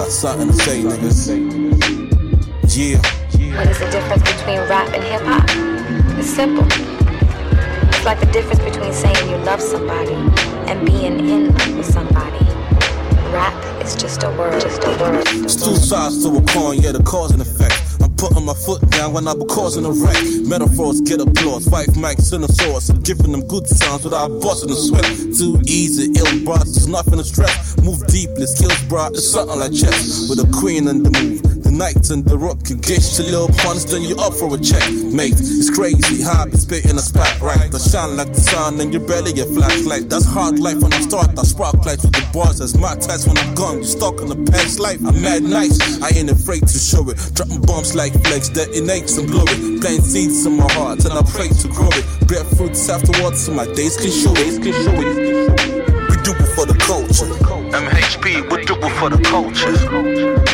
Got 0.00 0.10
something 0.10 0.48
to 0.48 0.54
say, 0.54 0.80
niggas. 0.80 1.28
Yeah. 2.74 2.96
What 3.54 3.68
is 3.68 3.78
the 3.80 3.90
difference 3.90 4.22
between 4.22 4.56
rap 4.60 4.88
and 4.94 5.04
hip 5.04 5.20
hop? 5.26 5.44
It's 6.18 6.26
simple. 6.26 6.64
It's 7.88 8.06
like 8.06 8.18
the 8.18 8.30
difference 8.32 8.60
between 8.64 8.94
saying 8.94 9.28
you 9.28 9.36
love 9.44 9.60
somebody 9.60 10.14
and 10.72 10.86
being 10.86 11.28
in 11.28 11.54
love 11.54 11.76
with 11.76 11.84
somebody. 11.84 12.46
Rap 13.30 13.52
is 13.84 13.94
just 13.94 14.22
a 14.22 14.30
word, 14.30 14.58
just 14.62 14.82
a 14.84 14.88
word. 14.98 15.22
It's 15.44 15.62
two 15.62 15.76
sides 15.76 16.24
to 16.24 16.34
a 16.34 16.40
coin, 16.46 16.78
yeah, 16.78 16.92
the 16.92 17.02
cause 17.02 17.32
and 17.32 17.42
effect. 17.42 17.69
Putting 18.20 18.44
my 18.44 18.52
foot 18.52 18.84
down 18.90 19.14
when 19.14 19.26
I 19.26 19.32
be 19.32 19.46
causing 19.46 19.86
a 19.86 19.90
wreck. 19.90 20.20
Metaphors 20.44 21.00
get 21.00 21.22
applause, 21.22 21.66
five 21.66 21.86
mics 21.96 22.34
in 22.34 22.42
the 22.42 22.48
source. 22.48 22.90
Giving 23.00 23.32
them 23.32 23.48
good 23.48 23.66
sounds 23.66 24.04
without 24.04 24.28
busting 24.42 24.68
a 24.68 24.74
sweat. 24.76 25.08
Too 25.38 25.58
easy, 25.66 26.12
ill 26.12 26.44
brothers, 26.44 26.74
there's 26.74 26.86
nothing 26.86 27.16
to 27.16 27.24
stress. 27.24 27.80
Move 27.80 28.06
deeply, 28.08 28.44
skills 28.44 28.82
brought, 28.90 29.12
it's 29.12 29.26
something 29.26 29.58
like 29.58 29.72
chess. 29.72 30.28
With 30.28 30.38
a 30.38 30.48
queen 30.52 30.86
in 30.86 31.02
the 31.02 31.10
move. 31.10 31.59
The 31.70 31.76
night 31.78 32.10
and 32.10 32.26
the 32.26 32.34
rock 32.34 32.66
can 32.66 32.82
get 32.82 32.98
you 33.14 33.30
little 33.30 33.46
puns, 33.62 33.86
then 33.86 34.02
you 34.02 34.18
up 34.18 34.34
for 34.34 34.50
a 34.50 34.58
check. 34.58 34.82
Mate, 34.90 35.38
it's 35.38 35.70
crazy 35.70 36.18
how 36.18 36.42
I 36.42 36.50
be 36.50 36.58
spitting 36.58 36.98
a 36.98 37.04
spotlight. 37.04 37.70
That 37.70 37.78
shine 37.78 38.18
like 38.18 38.34
the 38.34 38.42
sun 38.42 38.82
and 38.82 38.90
your 38.90 39.06
belly 39.06 39.38
a 39.38 39.46
flashlight. 39.46 40.10
That's 40.10 40.26
hard 40.26 40.58
life 40.58 40.82
when 40.82 40.90
I 40.92 40.98
start, 40.98 41.30
I 41.38 41.46
spark 41.46 41.78
lights 41.86 42.02
with 42.02 42.18
the 42.18 42.26
bars. 42.34 42.58
That's 42.58 42.74
my 42.74 42.98
tats 42.98 43.22
when 43.30 43.38
I'm 43.38 43.54
gone. 43.54 43.78
You 43.78 43.84
stuck 43.86 44.18
in 44.18 44.26
the 44.26 44.50
past 44.50 44.82
life. 44.82 44.98
I'm 45.06 45.22
mad 45.22 45.46
nice, 45.46 45.78
I 46.02 46.10
ain't 46.10 46.34
afraid 46.34 46.66
to 46.66 46.74
show 46.74 47.06
it. 47.06 47.14
Dropping 47.38 47.62
bombs 47.62 47.94
like 47.94 48.18
flex, 48.26 48.50
detonates 48.50 49.14
and 49.14 49.30
blow 49.30 49.46
it. 49.46 49.78
Plant 49.78 50.02
seeds 50.02 50.42
in 50.50 50.58
my 50.58 50.66
heart 50.74 51.06
and 51.06 51.14
I 51.14 51.22
pray 51.22 51.54
to 51.54 51.68
grow 51.70 51.94
it. 51.94 52.02
Bear 52.26 52.42
fruits 52.58 52.82
afterwards 52.90 53.46
so 53.46 53.54
my 53.54 53.70
days 53.78 53.94
can 53.94 54.10
show 54.10 54.34
it. 54.34 54.58
Can 54.58 54.74
show 54.74 54.98
it. 55.06 55.86
We 56.10 56.18
do 56.26 56.34
it 56.34 56.50
for 56.58 56.66
the 56.66 56.74
culture. 56.82 57.30
MHP, 57.70 58.50
we 58.50 58.66
do 58.66 58.74
it 58.74 58.92
for 58.98 59.06
the 59.06 59.22
culture. 59.22 60.49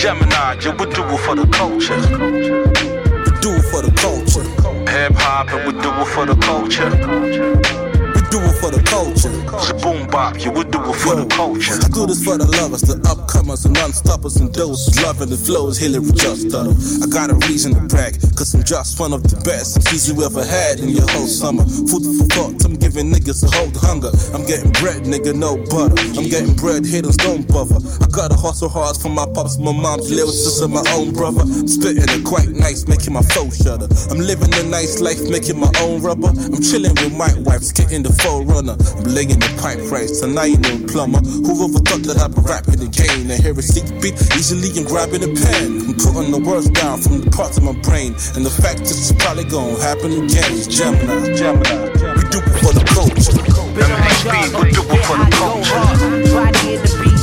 Gemini, 0.00 0.56
yeah, 0.62 0.74
we 0.78 0.86
do 0.94 1.02
it 1.04 1.18
for 1.18 1.34
the 1.34 1.46
culture. 1.52 1.94
We 1.94 3.40
do 3.42 3.50
it 3.52 3.64
for 3.68 3.82
the 3.82 3.92
culture. 4.00 4.48
Hip 4.90 5.12
hop, 5.14 5.50
and 5.52 5.66
we 5.66 5.82
do 5.82 5.90
it 5.90 6.06
for 6.06 6.24
the 6.24 6.36
culture. 6.36 7.99
Do 8.30 8.38
it 8.38 8.54
for 8.62 8.70
the 8.70 8.78
culture. 8.86 9.26
It's 9.26 9.82
boom 9.82 10.06
bop, 10.06 10.38
yeah, 10.38 10.54
we 10.54 10.62
do 10.70 10.78
it 10.78 10.96
for 11.02 11.18
the 11.18 11.26
culture. 11.26 11.74
I 11.82 11.90
do 11.90 12.06
this 12.06 12.22
for 12.22 12.38
the 12.38 12.46
lovers, 12.46 12.86
the 12.86 12.94
upcomers, 13.10 13.66
and 13.66 13.74
non-stoppers, 13.74 14.36
and 14.38 14.54
those 14.54 14.86
who 14.86 15.02
loving 15.02 15.30
the 15.30 15.36
flows, 15.36 15.82
Hillary 15.82 16.14
just 16.14 16.46
stutter. 16.46 16.70
I 17.02 17.10
got 17.10 17.34
a 17.34 17.36
reason 17.50 17.74
to 17.74 17.82
brag, 17.90 18.22
cause 18.38 18.54
I'm 18.54 18.62
just 18.62 19.00
one 19.02 19.10
of 19.12 19.26
the 19.26 19.34
best 19.42 19.82
MCs 19.82 20.06
you 20.06 20.22
ever 20.22 20.46
had 20.46 20.78
in 20.78 20.94
your 20.94 21.10
whole 21.10 21.26
summer. 21.26 21.66
Food 21.90 22.06
for 22.06 22.26
thought, 22.30 22.54
I'm 22.62 22.78
giving 22.78 23.10
niggas 23.10 23.42
a 23.42 23.50
whole 23.50 23.74
hunger. 23.82 24.14
I'm 24.30 24.46
getting 24.46 24.70
bread, 24.78 25.10
nigga, 25.10 25.34
no 25.34 25.58
butter. 25.66 25.98
I'm 26.14 26.30
getting 26.30 26.54
bread, 26.54 26.86
hitters 26.86 27.18
don't 27.18 27.42
bother. 27.50 27.82
I 27.98 28.06
gotta 28.14 28.38
hustle 28.38 28.70
hard 28.70 28.94
for 28.94 29.10
my 29.10 29.26
pops, 29.34 29.58
my 29.58 29.74
mom's 29.74 30.06
little 30.06 30.30
sister, 30.30 30.70
my 30.70 30.86
own 30.94 31.10
brother. 31.10 31.42
I'm 31.42 31.66
spitting 31.66 32.06
it 32.06 32.22
quite 32.22 32.54
nice, 32.54 32.86
making 32.86 33.10
my 33.10 33.26
flow 33.34 33.50
shudder. 33.50 33.90
I'm 34.06 34.22
living 34.22 34.54
a 34.54 34.62
nice 34.70 35.02
life, 35.02 35.18
making 35.26 35.58
my 35.58 35.72
own 35.82 35.98
rubber. 35.98 36.30
I'm 36.30 36.62
chilling 36.62 36.94
with 37.02 37.18
my 37.18 37.34
wife, 37.42 37.66
getting 37.74 38.06
the 38.06 38.19
forerunner. 38.22 38.76
I'm 38.76 39.04
laying 39.04 39.40
the 39.40 39.50
pipe 39.60 39.80
rice, 39.90 40.22
and 40.22 40.38
I 40.38 40.54
ain't 40.54 40.62
no 40.62 40.76
plumber. 40.86 41.20
Who 41.20 41.52
ever 41.64 41.80
thought 41.80 42.04
that 42.08 42.18
I'd 42.20 42.34
be 42.34 42.42
rapping 42.42 42.80
again? 42.80 43.30
And 43.30 43.40
hear 43.42 43.56
a 43.56 43.62
sick 43.62 43.86
beat 44.00 44.16
easily 44.36 44.70
and 44.78 44.86
grabbing 44.86 45.24
a 45.24 45.30
pen. 45.32 45.88
I'm 45.88 45.96
putting 45.96 46.32
the 46.32 46.42
words 46.42 46.68
down 46.70 47.00
from 47.00 47.20
the 47.20 47.30
parts 47.30 47.56
of 47.56 47.64
my 47.64 47.72
brain. 47.84 48.14
And 48.36 48.44
the 48.44 48.52
fact 48.52 48.82
is 48.82 49.10
it's 49.10 49.12
probably 49.22 49.44
gonna 49.44 49.80
happen 49.80 50.12
again. 50.24 50.52
Gemini, 50.68 51.34
Gemini, 51.34 51.90
we 52.16 52.22
do 52.30 52.38
it 52.40 52.56
for 52.60 52.72
the 52.72 52.84
culture. 52.92 53.36
MHP, 53.80 54.32
we 54.60 54.70
do 54.72 54.82
it 54.84 55.02
for 55.04 55.16
the 55.16 55.28
culture. 55.32 56.29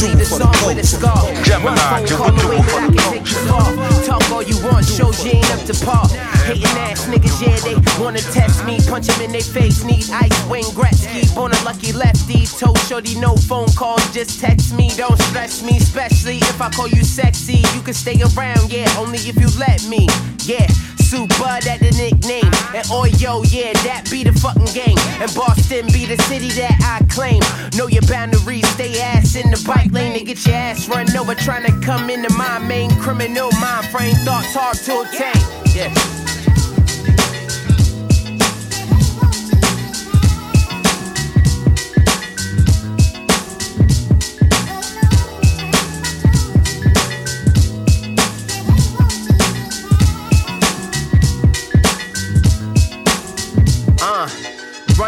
Body 0.08 0.14
in 0.14 0.20
the 0.20 0.24
beat, 0.24 0.24
lead 0.24 0.24
the 0.24 0.26
song 0.26 0.68
with 0.68 0.78
a 0.78 0.86
scar. 0.86 1.44
Gemini, 1.44 2.00
phone 2.00 2.18
call 2.18 2.32
do 2.32 2.52
it 2.52 2.64
for 2.64 2.80
that 2.80 2.84
I 2.84 2.88
the 2.88 2.96
can 2.96 3.12
take 3.12 3.28
you 3.28 3.40
far. 3.48 3.68
Talk 4.04 4.32
all 4.32 4.44
you 4.44 4.58
want, 4.64 4.86
show 4.86 5.12
you 5.24 5.32
ain't 5.36 5.52
up 5.52 5.66
to 5.68 5.76
par. 5.86 6.08
Hating 6.46 6.78
ass 6.88 7.08
niggas, 7.08 7.42
yeah, 7.42 7.58
they 7.62 7.76
wanna 8.02 8.20
test 8.20 8.66
me. 8.66 8.80
Punch 8.88 9.08
them 9.08 9.22
in 9.22 9.32
their 9.32 9.42
face, 9.42 9.84
need 9.84 10.06
ice, 10.12 10.38
Wayne 10.48 10.72
Gretzky. 10.76 11.34
Born 11.36 11.52
a 11.52 11.64
lucky 11.64 11.92
lefty, 11.94 12.46
told 12.46 12.78
shorty 12.80 13.20
no 13.20 13.36
phone 13.36 13.70
calls, 13.76 14.04
just 14.14 14.40
text 14.40 14.74
me. 14.74 14.90
Don't 14.96 15.20
stress 15.30 15.64
me, 15.64 15.78
especially 15.78 16.38
if 16.38 16.62
I 16.62 16.70
call 16.70 16.88
you 16.88 17.04
sexy. 17.04 17.64
You 17.76 17.82
can 17.82 17.94
stay 17.94 18.20
around, 18.22 18.72
yeah, 18.72 18.88
only 18.98 19.20
if 19.20 19.36
you 19.36 19.48
let 19.60 19.84
me. 19.88 20.08
Yeah, 20.48 20.66
Super, 20.96 21.60
that 21.60 21.80
the 21.82 21.92
nickname. 21.92 22.48
And 22.74 22.88
oh, 22.90 23.04
Oyo, 23.04 23.44
yeah, 23.52 23.74
that 23.84 24.08
be 24.10 24.24
the 24.24 24.32
fucking 24.32 24.72
game. 24.72 24.98
And 25.20 25.34
Boston 25.36 25.88
be 25.88 26.06
the 26.06 26.16
city 26.24 26.48
that 26.52 26.80
I 26.88 27.04
claim. 27.12 27.44
Know 27.76 27.88
your 27.88 28.04
boundaries, 28.04 28.66
stay 28.70 28.98
ass 29.02 29.36
in 29.36 29.52
the 29.52 29.62
bike 29.68 29.92
lane 29.92 30.18
to 30.18 30.24
get 30.24 30.46
your 30.46 30.56
ass 30.56 30.88
run 30.88 31.06
over. 31.18 31.36
Trying 31.36 31.66
to 31.66 31.86
come 31.86 32.10
into 32.10 32.32
my 32.36 32.60
main 32.60 32.90
criminal 32.92 33.52
mind 33.60 33.88
frame. 33.88 34.16
Thoughts 34.24 34.56
hard 34.56 34.78
to 34.88 35.02
attain. 35.02 35.76
Yeah. 35.76 36.17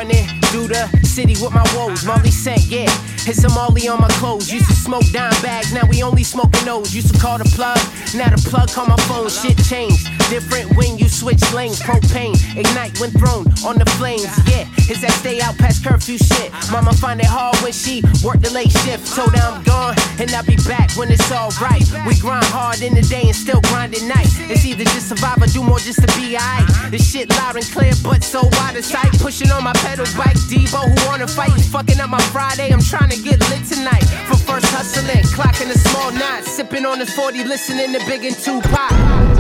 Running 0.10 0.42
through 0.44 0.68
the 0.68 0.88
city 1.04 1.34
with 1.42 1.54
my 1.54 1.64
woes. 1.76 2.06
Molly 2.06 2.32
scent, 2.32 2.62
yeah. 2.66 2.90
Hit 3.30 3.36
some 3.36 3.54
Molly 3.54 3.88
on 3.88 4.02
my 4.02 4.08
clothes. 4.18 4.52
Used 4.52 4.66
to 4.66 4.74
smoke 4.74 5.06
dime 5.12 5.40
bags, 5.44 5.72
now 5.72 5.86
we 5.88 6.02
only 6.02 6.24
smoking 6.24 6.66
those. 6.66 6.96
Used 6.96 7.14
to 7.14 7.20
call 7.20 7.38
the 7.38 7.46
plug, 7.54 7.78
now 8.18 8.28
the 8.28 8.42
plug 8.50 8.70
call 8.70 8.88
my 8.88 8.98
phone. 9.06 9.30
Shit 9.30 9.56
changed. 9.70 10.10
Different 10.32 10.76
when 10.76 10.98
you 10.98 11.08
switch 11.08 11.42
lanes. 11.54 11.80
Propane, 11.80 12.34
ignite 12.58 13.00
when 13.00 13.12
thrown 13.12 13.46
on 13.62 13.78
the 13.78 13.86
flames. 14.02 14.26
Yeah, 14.50 14.66
it's 14.90 15.02
that 15.02 15.14
stay 15.22 15.42
out 15.42 15.56
past 15.60 15.86
curfew 15.86 16.18
shit. 16.18 16.50
Mama 16.72 16.92
find 16.94 17.20
it 17.20 17.30
hard 17.30 17.56
when 17.62 17.72
she 17.72 18.02
worked 18.26 18.42
the 18.42 18.50
late 18.50 18.72
shift. 18.82 19.06
Told 19.14 19.30
her 19.38 19.46
I'm 19.46 19.62
gone, 19.62 19.94
and 20.18 20.32
I'll 20.34 20.42
be 20.42 20.58
back 20.66 20.90
when 20.98 21.12
it's 21.12 21.32
alright. 21.32 21.86
We 22.10 22.18
grind 22.18 22.50
hard 22.50 22.82
in 22.82 22.96
the 22.96 23.06
day 23.06 23.30
and 23.30 23.36
still 23.36 23.62
grind 23.70 23.94
at 23.94 24.02
night. 24.10 24.30
It's 24.50 24.66
either 24.66 24.86
just 24.86 25.08
survive 25.08 25.38
or 25.38 25.46
do 25.46 25.62
more 25.62 25.78
just 25.78 26.02
to 26.02 26.10
be 26.18 26.34
alright. 26.34 26.66
This 26.90 27.06
shit 27.06 27.30
loud 27.30 27.58
and 27.58 27.66
clear, 27.70 27.94
but 28.02 28.24
so 28.24 28.42
wide 28.58 28.74
of 28.74 28.86
sight. 28.86 29.14
Pushing 29.22 29.52
on 29.52 29.64
my 29.64 29.74
pedal 29.86 30.10
bike. 30.18 30.38
Debo 30.50 30.82
who 30.82 30.98
wanna 31.06 31.28
fight, 31.28 31.54
fucking 31.70 32.00
up 32.02 32.10
my 32.10 32.22
Friday. 32.34 32.74
I'm 32.74 32.82
trying 32.82 33.10
to 33.12 33.19
get 33.24 33.40
lit 33.50 33.66
tonight. 33.66 34.04
For 34.28 34.38
first 34.38 34.66
hustling, 34.68 35.24
clocking 35.36 35.70
a 35.70 35.78
small 35.78 36.12
knot. 36.12 36.44
Sipping 36.44 36.86
on 36.86 37.00
this 37.00 37.14
40, 37.16 37.44
listening 37.44 37.94
to 37.94 38.00
Big 38.06 38.24
and 38.26 38.36
Tupac. 38.36 39.39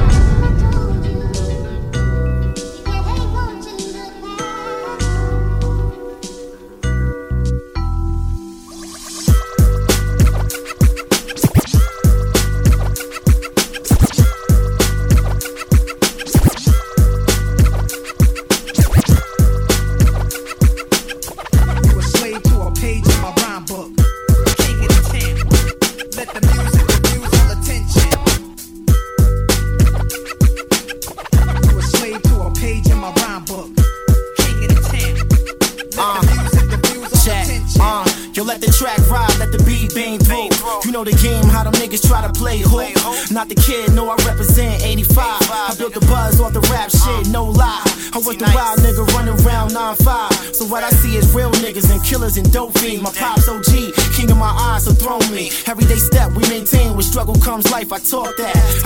Killers 52.19 52.37
and 52.37 52.51
dope 52.51 52.77
fiends. 52.77 53.01
My 53.01 53.11
pops 53.11 53.47
OG, 53.47 53.93
king 54.15 54.29
of 54.31 54.37
my 54.37 54.49
eyes, 54.49 54.85
so 54.85 54.91
throw 54.91 55.19
me. 55.31 55.51
Everyday 55.65 55.95
step 55.95 56.31
we 56.33 56.43
maintain, 56.49 56.95
with 56.95 57.05
struggle 57.05 57.35
comes 57.35 57.71
life. 57.71 57.93
I 57.93 57.99
talk 57.99 58.35
that. 58.37 58.78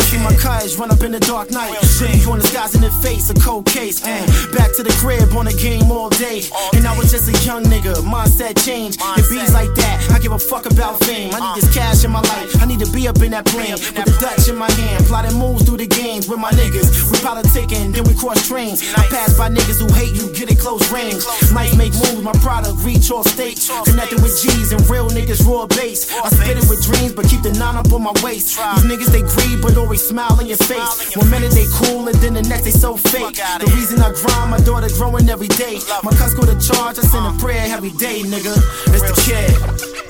See 0.44 0.76
run 0.78 0.92
up 0.92 1.02
in 1.04 1.12
the 1.12 1.20
dark 1.20 1.52
night. 1.52 1.72
Shooting 1.96 2.20
on 2.28 2.40
the 2.40 2.48
skies 2.48 2.76
in 2.76 2.82
the 2.82 2.92
face, 2.92 3.30
a 3.30 3.34
cold 3.34 3.66
case. 3.66 4.04
And 4.06 4.28
back 4.52 4.76
to 4.76 4.84
the 4.84 4.92
crib 5.00 5.32
on 5.38 5.46
the 5.46 5.56
game 5.56 5.90
all 5.92 6.10
day. 6.10 6.44
And 6.76 6.86
I 6.86 6.98
was 6.98 7.12
just 7.12 7.32
a 7.32 7.36
young 7.48 7.64
nigga, 7.64 7.96
mindset 8.04 8.60
change. 8.66 8.98
It 9.00 9.26
beats 9.32 9.54
like 9.54 9.72
that, 9.76 10.12
I 10.12 10.20
give 10.20 10.34
a 10.34 10.40
fuck 10.40 10.66
about 10.66 11.00
fame. 11.04 11.32
I 11.34 11.40
need 11.40 11.64
this 11.64 11.74
cash 11.74 12.04
in 12.04 12.12
my 12.12 12.20
life, 12.20 12.62
I 12.62 12.66
need 12.66 12.80
to 12.84 12.92
be 12.92 13.08
up 13.08 13.22
in 13.24 13.32
that 13.32 13.46
plane. 13.46 13.72
With 13.72 13.96
the 13.96 14.18
Dutch 14.20 14.50
in 14.50 14.58
my 14.58 14.70
hand, 14.72 15.06
plotting 15.06 15.40
moves 15.40 15.64
through 15.64 15.78
the 15.78 15.88
games 15.88 16.28
with 16.28 16.40
my 16.40 16.52
niggas. 16.52 16.92
We 17.12 17.18
politicking, 17.24 17.96
then 17.96 18.04
we 18.04 18.14
cross 18.14 18.48
trains. 18.48 18.84
I 19.00 19.08
pass 19.08 19.38
by 19.38 19.48
niggas 19.50 19.80
who 19.80 19.88
hate 19.96 20.12
you, 20.12 20.28
get 20.36 20.52
in 20.52 20.58
close 20.58 20.92
range. 20.92 21.24
Might 21.54 21.76
make 21.78 21.94
moves, 21.94 22.22
my 22.22 22.36
product 22.44 22.84
reach 22.84 23.12
all 23.12 23.24
states. 23.24 23.72
Connected 23.88 24.20
with 24.20 24.36
G's 24.44 24.76
and 24.76 24.84
real 24.92 25.08
niggas 25.08 25.46
raw 25.48 25.68
bass. 25.68 26.12
I 26.12 26.28
spit 26.30 26.60
it 26.60 26.68
with 26.68 26.84
dreams, 26.84 27.14
but 27.14 27.32
keep 27.32 27.44
the 27.44 27.54
nine 27.56 27.80
up 27.80 27.92
on 27.94 28.04
my 28.04 28.14
waist. 28.24 28.60
These 28.60 28.86
niggas 28.92 29.12
they 29.16 29.24
greed, 29.24 29.62
but 29.62 29.78
always 29.78 30.04
smile 30.04 30.33
in 30.40 30.48
your 30.48 30.58
face. 30.58 31.16
One 31.16 31.30
minute 31.30 31.52
they 31.52 31.66
cool, 31.74 32.08
and 32.08 32.16
then 32.18 32.34
the 32.34 32.42
next 32.44 32.64
they 32.64 32.72
so 32.72 32.96
fake. 32.98 33.36
The 33.36 33.72
reason 33.76 34.00
I 34.02 34.12
grind, 34.14 34.52
my 34.52 34.60
daughter 34.60 34.90
growing 34.98 35.30
every 35.30 35.48
day. 35.48 35.80
My 36.04 36.12
cuss 36.12 36.34
go 36.34 36.46
to 36.46 36.58
charge, 36.60 36.98
I 37.00 37.02
send 37.02 37.26
a 37.26 37.34
prayer 37.40 37.66
every 37.70 37.92
day, 37.92 38.22
nigga. 38.22 38.54
It's 38.94 39.04
the 39.04 39.16
kid. 39.26 39.52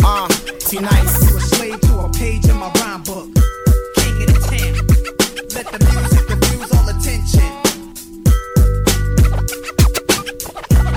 Uh, 0.03 0.27
T 0.59 0.79
nice. 0.79 1.29
You 1.29 1.37
a 1.37 1.41
slave 1.41 1.81
to 1.81 1.99
a 1.99 2.09
page 2.11 2.45
in 2.47 2.57
my 2.57 2.71
rhyme 2.79 3.03
book. 3.03 3.27
King 3.95 4.23
of 4.23 4.27
the 4.31 4.39
town. 4.49 4.73
Let 5.55 5.67
the 5.71 5.79
music 5.91 6.23
diffuse 6.27 6.71
all 6.75 6.87
attention. 6.89 7.49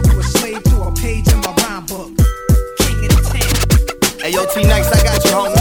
You 0.06 0.18
a 0.18 0.22
slave 0.22 0.62
to 0.64 0.82
a 0.82 0.92
page 0.94 1.28
in 1.28 1.40
my 1.40 1.52
rhyme 1.62 1.86
book. 1.86 2.10
King 2.78 3.04
of 3.04 3.10
the 3.14 3.22
town. 3.32 4.20
Hey 4.20 4.32
yo, 4.32 4.44
T 4.52 4.62
Nice, 4.64 4.90
I 4.92 5.02
got 5.04 5.24
you, 5.24 5.30
homie. 5.30 5.55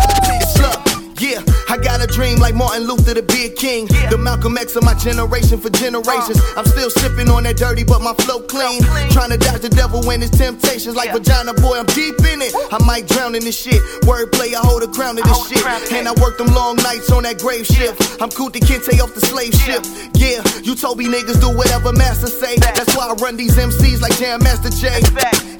Dream 2.15 2.39
like 2.39 2.55
Martin 2.55 2.87
Luther 2.87 3.13
to 3.13 3.21
be 3.21 3.43
a 3.43 3.49
king. 3.51 3.87
The 4.07 4.17
Malcolm 4.17 4.57
X 4.57 4.77
of 4.77 4.83
my 4.87 4.93
generation 4.93 5.59
for 5.59 5.69
generations. 5.69 6.39
I'm 6.55 6.63
still 6.63 6.89
sipping 6.89 7.27
on 7.27 7.43
that 7.43 7.57
dirty, 7.57 7.83
but 7.83 7.99
my 7.99 8.13
flow 8.23 8.39
clean. 8.39 8.79
Trying 9.11 9.35
to 9.35 9.37
dodge 9.37 9.59
the 9.59 9.67
devil 9.67 9.99
when 10.07 10.21
his 10.21 10.31
temptations. 10.31 10.95
Like 10.95 11.11
vagina 11.11 11.51
boy, 11.59 11.75
I'm 11.75 11.85
deep 11.91 12.15
in 12.23 12.39
it. 12.39 12.55
I 12.71 12.79
might 12.87 13.11
drown 13.11 13.35
in 13.35 13.43
this 13.43 13.59
shit. 13.59 13.83
Wordplay, 14.07 14.55
I 14.55 14.63
hold 14.63 14.83
a 14.83 14.87
crown 14.87 15.17
to 15.17 15.23
this 15.27 15.47
shit. 15.51 15.59
And 15.91 16.07
I 16.07 16.15
work 16.23 16.37
them 16.37 16.47
long 16.55 16.77
nights 16.77 17.11
on 17.11 17.23
that 17.23 17.37
grave 17.37 17.67
shift. 17.67 17.99
I'm 18.23 18.31
Kunta 18.31 18.63
Kinte 18.63 18.95
off 19.03 19.13
the 19.13 19.19
slave 19.19 19.51
ship. 19.51 19.83
Yeah, 20.15 20.39
you 20.63 20.73
told 20.73 20.97
me 20.97 21.11
niggas 21.11 21.43
do 21.43 21.51
whatever 21.51 21.91
master 21.91 22.31
say. 22.31 22.55
That's 22.63 22.95
why 22.95 23.11
I 23.11 23.13
run 23.19 23.35
these 23.35 23.59
MCs 23.59 23.99
like 23.99 24.15
Jam 24.15 24.39
Master 24.39 24.71
Jay. 24.71 25.03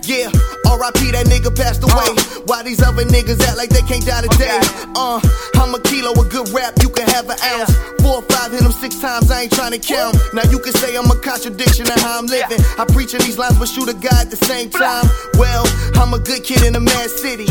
Yeah, 0.08 0.32
RIP 0.66 1.14
that 1.14 1.26
nigga 1.30 1.54
passed 1.56 1.84
away. 1.84 2.10
Why 2.46 2.64
these 2.64 2.82
other 2.82 3.06
niggas 3.06 3.42
act 3.46 3.58
like 3.58 3.70
they 3.70 3.82
can't 3.86 4.06
die 4.06 4.22
today? 4.22 4.60
Uh, 4.96 5.22
I'm 5.56 5.74
a 5.74 5.80
kilo 5.82 6.12
of 6.12 6.30
good 6.30 6.50
rap, 6.50 6.74
you 6.82 6.90
can 6.90 7.08
have 7.10 7.30
an 7.30 7.38
ounce. 7.56 7.74
Four 8.02 8.22
or 8.22 8.26
five 8.30 8.52
hit 8.52 8.62
them 8.62 8.72
six 8.72 9.00
times, 9.00 9.32
I 9.32 9.44
ain't 9.44 9.54
trying 9.54 9.72
to 9.72 9.80
count. 9.80 10.18
Now 10.34 10.44
you 10.50 10.60
can 10.60 10.74
say 10.74 10.96
I'm 10.96 11.10
a 11.10 11.18
contradiction 11.20 11.88
of 11.88 11.98
how 12.02 12.20
I'm 12.20 12.28
living. 12.28 12.60
I 12.78 12.86
preach 12.86 13.14
in 13.14 13.22
these 13.22 13.38
lines, 13.38 13.58
but 13.58 13.68
shoot 13.68 13.90
a 13.90 13.94
guy 13.98 14.22
at 14.22 14.30
the 14.30 14.38
same 14.38 14.70
time. 14.70 15.06
Well, 15.36 15.66
I'm 15.96 16.14
a 16.14 16.20
good 16.20 16.44
kid 16.44 16.64
in 16.64 16.76
a 16.76 16.80
mad 16.80 17.10
city. 17.10 17.46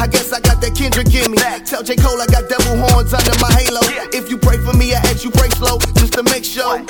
I 0.00 0.06
guess 0.06 0.32
I 0.32 0.40
got 0.40 0.60
that 0.62 0.74
Kendrick 0.74 1.12
in 1.14 1.30
me. 1.30 1.38
Tell 1.66 1.82
J. 1.82 1.96
Cole 1.96 2.20
I 2.20 2.26
got 2.26 2.48
devil 2.48 2.74
horns 2.88 3.14
under 3.14 3.34
my 3.38 3.50
halo. 3.52 3.80
If 4.12 4.30
you 4.30 4.38
pray 4.38 4.58
for 4.58 4.76
me, 4.76 4.94
I 4.94 4.98
ask 5.10 5.24
you 5.24 5.30
pray 5.30 5.48
slow, 5.50 5.78
just 6.00 6.14
to 6.14 6.22
make 6.24 6.44
sure. 6.44 6.84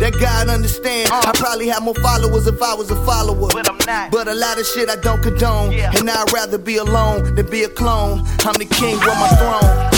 That 0.00 0.16
God 0.20 0.48
understand. 0.48 1.10
Uh. 1.10 1.22
I 1.26 1.32
probably 1.32 1.68
have 1.68 1.82
more 1.82 1.94
followers 1.94 2.46
if 2.46 2.60
I 2.62 2.74
was 2.74 2.90
a 2.90 2.96
follower. 3.04 3.48
But 3.52 3.68
I'm 3.68 3.78
not. 3.86 4.10
But 4.10 4.28
a 4.28 4.34
lot 4.34 4.58
of 4.58 4.66
shit 4.66 4.88
I 4.88 4.96
don't 4.96 5.22
condone. 5.22 5.72
And 5.72 6.10
I'd 6.10 6.32
rather 6.32 6.58
be 6.58 6.76
alone 6.76 7.34
than 7.34 7.48
be 7.48 7.62
a 7.64 7.68
clone. 7.68 8.20
I'm 8.40 8.54
the 8.54 8.66
king 8.66 8.96
on 8.96 9.18
my 9.18 9.28
throne. 9.40 9.90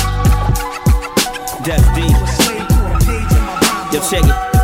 Def 1.64 1.82
D. 1.94 2.02
Yo, 3.92 4.00
check 4.10 4.24
it. 4.24 4.56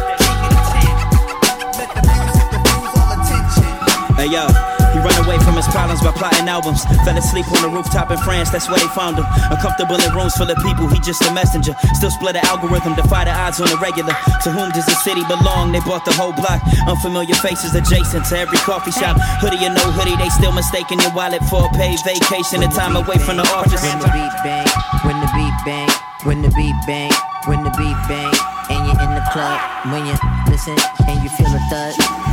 Hey 4.16 4.28
yo, 4.30 4.46
he 4.46 4.71
run 5.03 5.15
away 5.27 5.38
from 5.43 5.59
his 5.59 5.67
problems 5.69 6.01
by 6.01 6.15
plotting 6.15 6.49
albums. 6.49 6.87
Fell 7.05 7.19
asleep 7.19 7.47
on 7.51 7.61
the 7.62 7.69
rooftop 7.69 8.11
in 8.11 8.19
France, 8.23 8.51
that's 8.51 8.71
where 8.71 8.79
they 8.79 8.91
found 8.95 9.19
him. 9.19 9.27
Uncomfortable 9.51 9.99
in 9.99 10.09
rooms 10.15 10.35
full 10.35 10.49
of 10.49 10.57
people, 10.62 10.87
he 10.88 10.99
just 11.03 11.23
a 11.27 11.31
messenger. 11.35 11.75
Still 11.95 12.11
split 12.11 12.37
an 12.37 12.47
algorithm, 12.47 12.95
defy 12.95 13.25
the 13.25 13.35
odds 13.35 13.61
on 13.61 13.69
the 13.69 13.79
regular. 13.79 14.15
To 14.47 14.49
whom 14.51 14.71
does 14.71 14.87
the 14.87 14.97
city 15.03 15.23
belong? 15.27 15.73
They 15.73 15.83
bought 15.83 16.05
the 16.07 16.15
whole 16.15 16.33
block. 16.33 16.62
Unfamiliar 16.87 17.35
faces 17.43 17.75
adjacent 17.75 18.25
to 18.31 18.38
every 18.38 18.59
coffee 18.62 18.95
shop. 18.95 19.19
Hoodie 19.43 19.61
or 19.67 19.75
no 19.75 19.85
hoodie, 19.93 20.17
they 20.17 20.31
still 20.31 20.53
mistaking 20.53 21.01
your 21.01 21.12
wallet 21.12 21.43
for 21.51 21.67
a 21.67 21.71
paid 21.77 21.99
vacation. 22.07 22.62
And 22.62 22.73
time 22.73 22.97
away 22.97 23.19
from 23.19 23.37
the 23.37 23.47
office. 23.53 23.83
When 23.83 23.99
the 23.99 24.11
beat 24.15 24.35
bang, 24.47 24.69
when 25.03 25.19
the 25.21 25.31
beat 25.35 25.57
bang, 25.67 25.91
when 26.25 26.43
the 26.43 26.51
beat 26.55 26.79
bang, 26.87 27.12
when 27.47 27.65
the 27.65 27.71
beat 27.75 27.99
bang, 28.07 28.35
and 28.71 28.87
you're 28.87 29.03
in 29.03 29.12
the 29.15 29.25
club, 29.33 29.59
when 29.91 30.07
you 30.07 30.15
listen 30.49 30.77
and 31.09 31.23
you 31.23 31.29
feel 31.29 31.51
a 31.51 31.61
thud. 31.69 32.32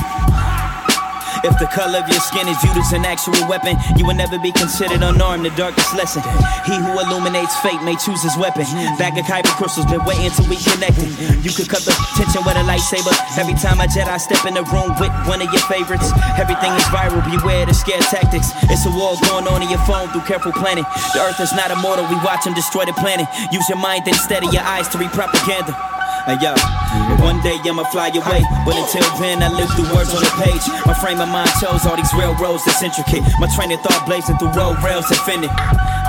If 1.44 1.56
the 1.56 1.68
color 1.72 2.04
of 2.04 2.08
your 2.12 2.20
skin 2.20 2.48
is 2.48 2.60
viewed 2.60 2.76
as 2.76 2.92
an 2.92 3.06
actual 3.08 3.40
weapon, 3.48 3.80
you 3.96 4.06
will 4.06 4.16
never 4.16 4.38
be 4.40 4.52
considered 4.52 5.02
unarmed. 5.02 5.46
The 5.46 5.56
darkest 5.56 5.96
lesson. 5.96 6.22
He 6.68 6.76
who 6.76 6.92
illuminates 7.00 7.56
fate 7.64 7.80
may 7.84 7.96
choose 7.96 8.22
his 8.24 8.36
weapon. 8.36 8.68
Bag 9.00 9.16
of 9.16 9.24
kyber 9.24 9.54
crystals, 9.56 9.88
been 9.88 10.04
waiting 10.04 10.28
till 10.36 10.48
we 10.52 10.60
connected. 10.60 11.08
You 11.40 11.52
could 11.56 11.72
cut 11.72 11.84
the 11.88 11.96
tension 12.20 12.44
with 12.44 12.60
a 12.60 12.66
lightsaber. 12.68 13.16
Every 13.40 13.56
time 13.56 13.80
a 13.80 13.88
Jedi 13.88 14.20
step 14.20 14.44
in 14.44 14.54
the 14.60 14.68
room 14.68 14.92
with 15.00 15.14
one 15.32 15.40
of 15.40 15.48
your 15.52 15.64
favorites, 15.72 16.12
everything 16.36 16.76
is 16.76 16.84
viral. 16.92 17.24
Beware 17.24 17.66
the 17.66 17.74
scare 17.74 18.04
tactics. 18.12 18.52
It's 18.68 18.86
a 18.86 18.92
war 18.92 19.16
going 19.24 19.48
on 19.48 19.64
in 19.64 19.70
your 19.70 19.84
phone 19.88 20.10
through 20.10 20.28
careful 20.28 20.52
planning. 20.52 20.86
The 21.16 21.24
earth 21.24 21.40
is 21.40 21.54
not 21.56 21.72
immortal. 21.72 22.04
We 22.12 22.20
watch 22.20 22.46
him 22.46 22.54
destroy 22.54 22.84
the 22.84 22.94
planet. 23.00 23.28
Use 23.52 23.68
your 23.70 23.80
mind 23.80 24.08
and 24.08 24.16
steady 24.16 24.48
your 24.52 24.64
eyes 24.64 24.88
to 24.90 24.98
read 24.98 25.12
propaganda. 25.12 25.99
Yo, 26.40 26.54
one 27.26 27.42
day 27.42 27.58
I'ma 27.66 27.84
fly 27.90 28.10
away, 28.14 28.46
but 28.64 28.78
until 28.78 29.04
then 29.18 29.42
I 29.42 29.50
live 29.50 29.70
through 29.74 29.90
words 29.92 30.14
on 30.14 30.22
the 30.22 30.30
page. 30.38 30.62
My 30.86 30.94
frame 30.94 31.20
of 31.20 31.28
mind 31.30 31.50
chose 31.60 31.86
all 31.86 31.98
these 31.98 32.14
railroads 32.14 32.64
that's 32.66 32.84
intricate. 32.84 33.26
My 33.42 33.50
train 33.58 33.72
of 33.74 33.82
thought 33.82 34.06
blazing 34.06 34.38
through 34.38 34.54
road 34.54 34.78
rails 34.86 35.10
infinite. 35.10 35.50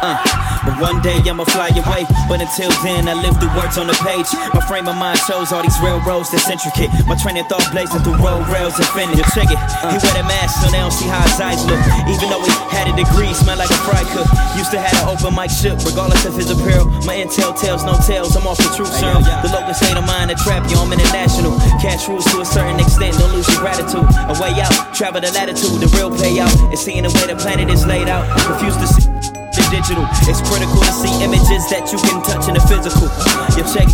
Uh, 0.04 0.20
but 0.64 0.77
one 0.81 1.01
day 1.03 1.18
I'ma 1.25 1.44
fly 1.44 1.68
away, 1.73 2.05
but 2.29 2.40
until 2.40 2.70
then 2.83 3.09
I 3.09 3.14
live 3.14 3.37
through 3.40 3.53
words 3.57 3.79
on 3.79 3.87
the 3.87 3.96
page. 4.05 4.29
My 4.55 4.61
frame 4.66 4.88
of 4.88 4.96
mind 4.96 5.18
shows 5.25 5.53
all 5.53 5.62
these 5.62 5.79
railroads 5.81 6.31
that's 6.31 6.49
intricate. 6.51 6.90
My 7.07 7.16
train 7.16 7.37
of 7.38 7.46
thought 7.49 7.64
blazing 7.73 8.01
through 8.03 8.20
road 8.20 8.46
rails 8.49 8.77
infinite. 8.79 9.23
Check 9.33 9.51
it. 9.51 9.61
He 9.90 9.96
wear 10.01 10.14
the 10.20 10.27
mask 10.27 10.61
so 10.61 10.70
they 10.70 10.81
don't 10.81 10.92
see 10.92 11.09
how 11.09 11.23
his 11.23 11.40
eyes 11.40 11.62
look. 11.64 11.81
Even 12.09 12.29
though 12.31 12.42
he 12.44 12.53
had 12.73 12.88
a 12.88 12.94
degree, 12.94 13.33
smell 13.33 13.57
like 13.57 13.70
a 13.70 13.81
fry 13.87 14.03
cook. 14.12 14.29
Used 14.57 14.73
to 14.73 14.81
have 14.81 14.92
an 15.01 15.07
open 15.09 15.33
mic 15.35 15.51
shook, 15.51 15.79
regardless 15.85 16.25
of 16.27 16.35
his 16.37 16.51
apparel. 16.51 16.87
My 17.09 17.16
intel 17.16 17.57
tells 17.57 17.85
no 17.85 17.96
tales. 18.05 18.37
I'm 18.37 18.46
off 18.46 18.59
the 18.59 18.70
truth 18.77 18.92
serum. 18.92 19.23
The 19.42 19.51
local 19.53 19.75
state 19.75 19.96
of 19.96 20.07
mind 20.07 20.31
to 20.31 20.37
trap 20.37 20.68
you. 20.68 20.77
I'm 20.77 20.92
international. 20.92 21.57
Cash 21.81 22.09
rules 22.09 22.25
to 22.33 22.40
a 22.40 22.46
certain 22.46 22.81
extent. 22.81 23.16
Don't 23.18 23.33
lose 23.33 23.49
your 23.49 23.61
gratitude. 23.61 24.05
A 24.29 24.35
way 24.40 24.53
out, 24.61 24.75
travel 24.94 25.20
the 25.20 25.33
latitude. 25.33 25.81
The 25.81 25.88
real 25.96 26.11
payout 26.11 26.53
is 26.73 26.81
seeing 26.81 27.05
the 27.05 27.12
way 27.16 27.27
the 27.33 27.37
planet 27.37 27.70
is 27.70 27.87
laid 27.87 28.09
out. 28.09 28.27
Refuse 28.49 28.77
to 28.77 28.87
see 28.87 29.07
the 29.07 29.29
digital. 29.70 30.02
It's 30.26 30.42
critical 30.42 30.83
to 30.83 30.92
see 30.92 31.14
images 31.22 31.70
that 31.70 31.87
you 31.94 31.98
can 32.02 32.18
touch 32.26 32.50
in 32.50 32.59
the 32.59 32.62
physical. 32.66 33.06
You 33.54 33.62
check. 33.70 33.87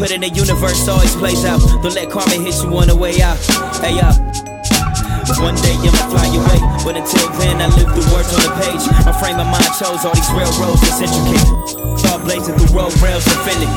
Put 0.00 0.10
in 0.10 0.24
the 0.24 0.32
universe, 0.32 0.88
always 0.88 1.14
plays 1.14 1.44
out. 1.44 1.60
Don't 1.84 1.94
let 1.94 2.10
karma 2.10 2.34
hit 2.40 2.56
you 2.64 2.72
on 2.72 2.88
the 2.88 2.96
way 2.96 3.20
out. 3.20 3.38
Hey, 3.84 4.00
yo. 4.00 4.08
One 5.40 5.56
day 5.60 5.76
I'ma 5.76 6.08
fly 6.08 6.28
away, 6.32 6.60
but 6.82 6.96
until 6.96 7.28
then 7.36 7.60
I 7.60 7.68
live 7.76 7.88
through 7.92 8.08
words 8.16 8.32
on 8.32 8.42
the 8.48 8.52
page. 8.64 8.82
My 9.04 9.12
frame 9.12 9.38
of 9.38 9.48
mind 9.48 9.70
chose 9.76 10.02
all 10.04 10.16
these 10.16 10.32
railroads 10.32 10.80
that's 10.80 11.04
intricate. 11.04 11.48
Thought 12.00 12.24
blazing 12.24 12.56
through 12.56 12.72
road 12.72 12.92
rails 13.04 13.24
infinite. 13.28 13.72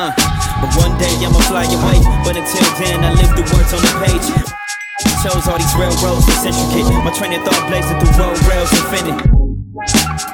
Uh, 0.00 0.12
but 0.60 0.72
one 0.80 0.96
day 0.96 1.12
I'ma 1.20 1.40
fly 1.52 1.68
away, 1.68 2.00
but 2.24 2.34
until 2.34 2.68
then 2.80 3.04
I 3.04 3.12
live 3.12 3.30
through 3.36 3.48
words 3.52 3.72
on 3.76 3.80
the 3.84 3.92
page. 4.04 4.26
Chose 5.20 5.44
all 5.48 5.60
these 5.60 5.76
railroads 5.76 6.24
that's 6.28 6.48
intricate. 6.48 6.88
My 7.04 7.12
train 7.12 7.36
of 7.36 7.44
thought 7.44 7.60
blazing 7.68 7.96
through 8.00 8.16
road 8.16 8.40
rails 8.48 8.72
infinite. 8.72 10.31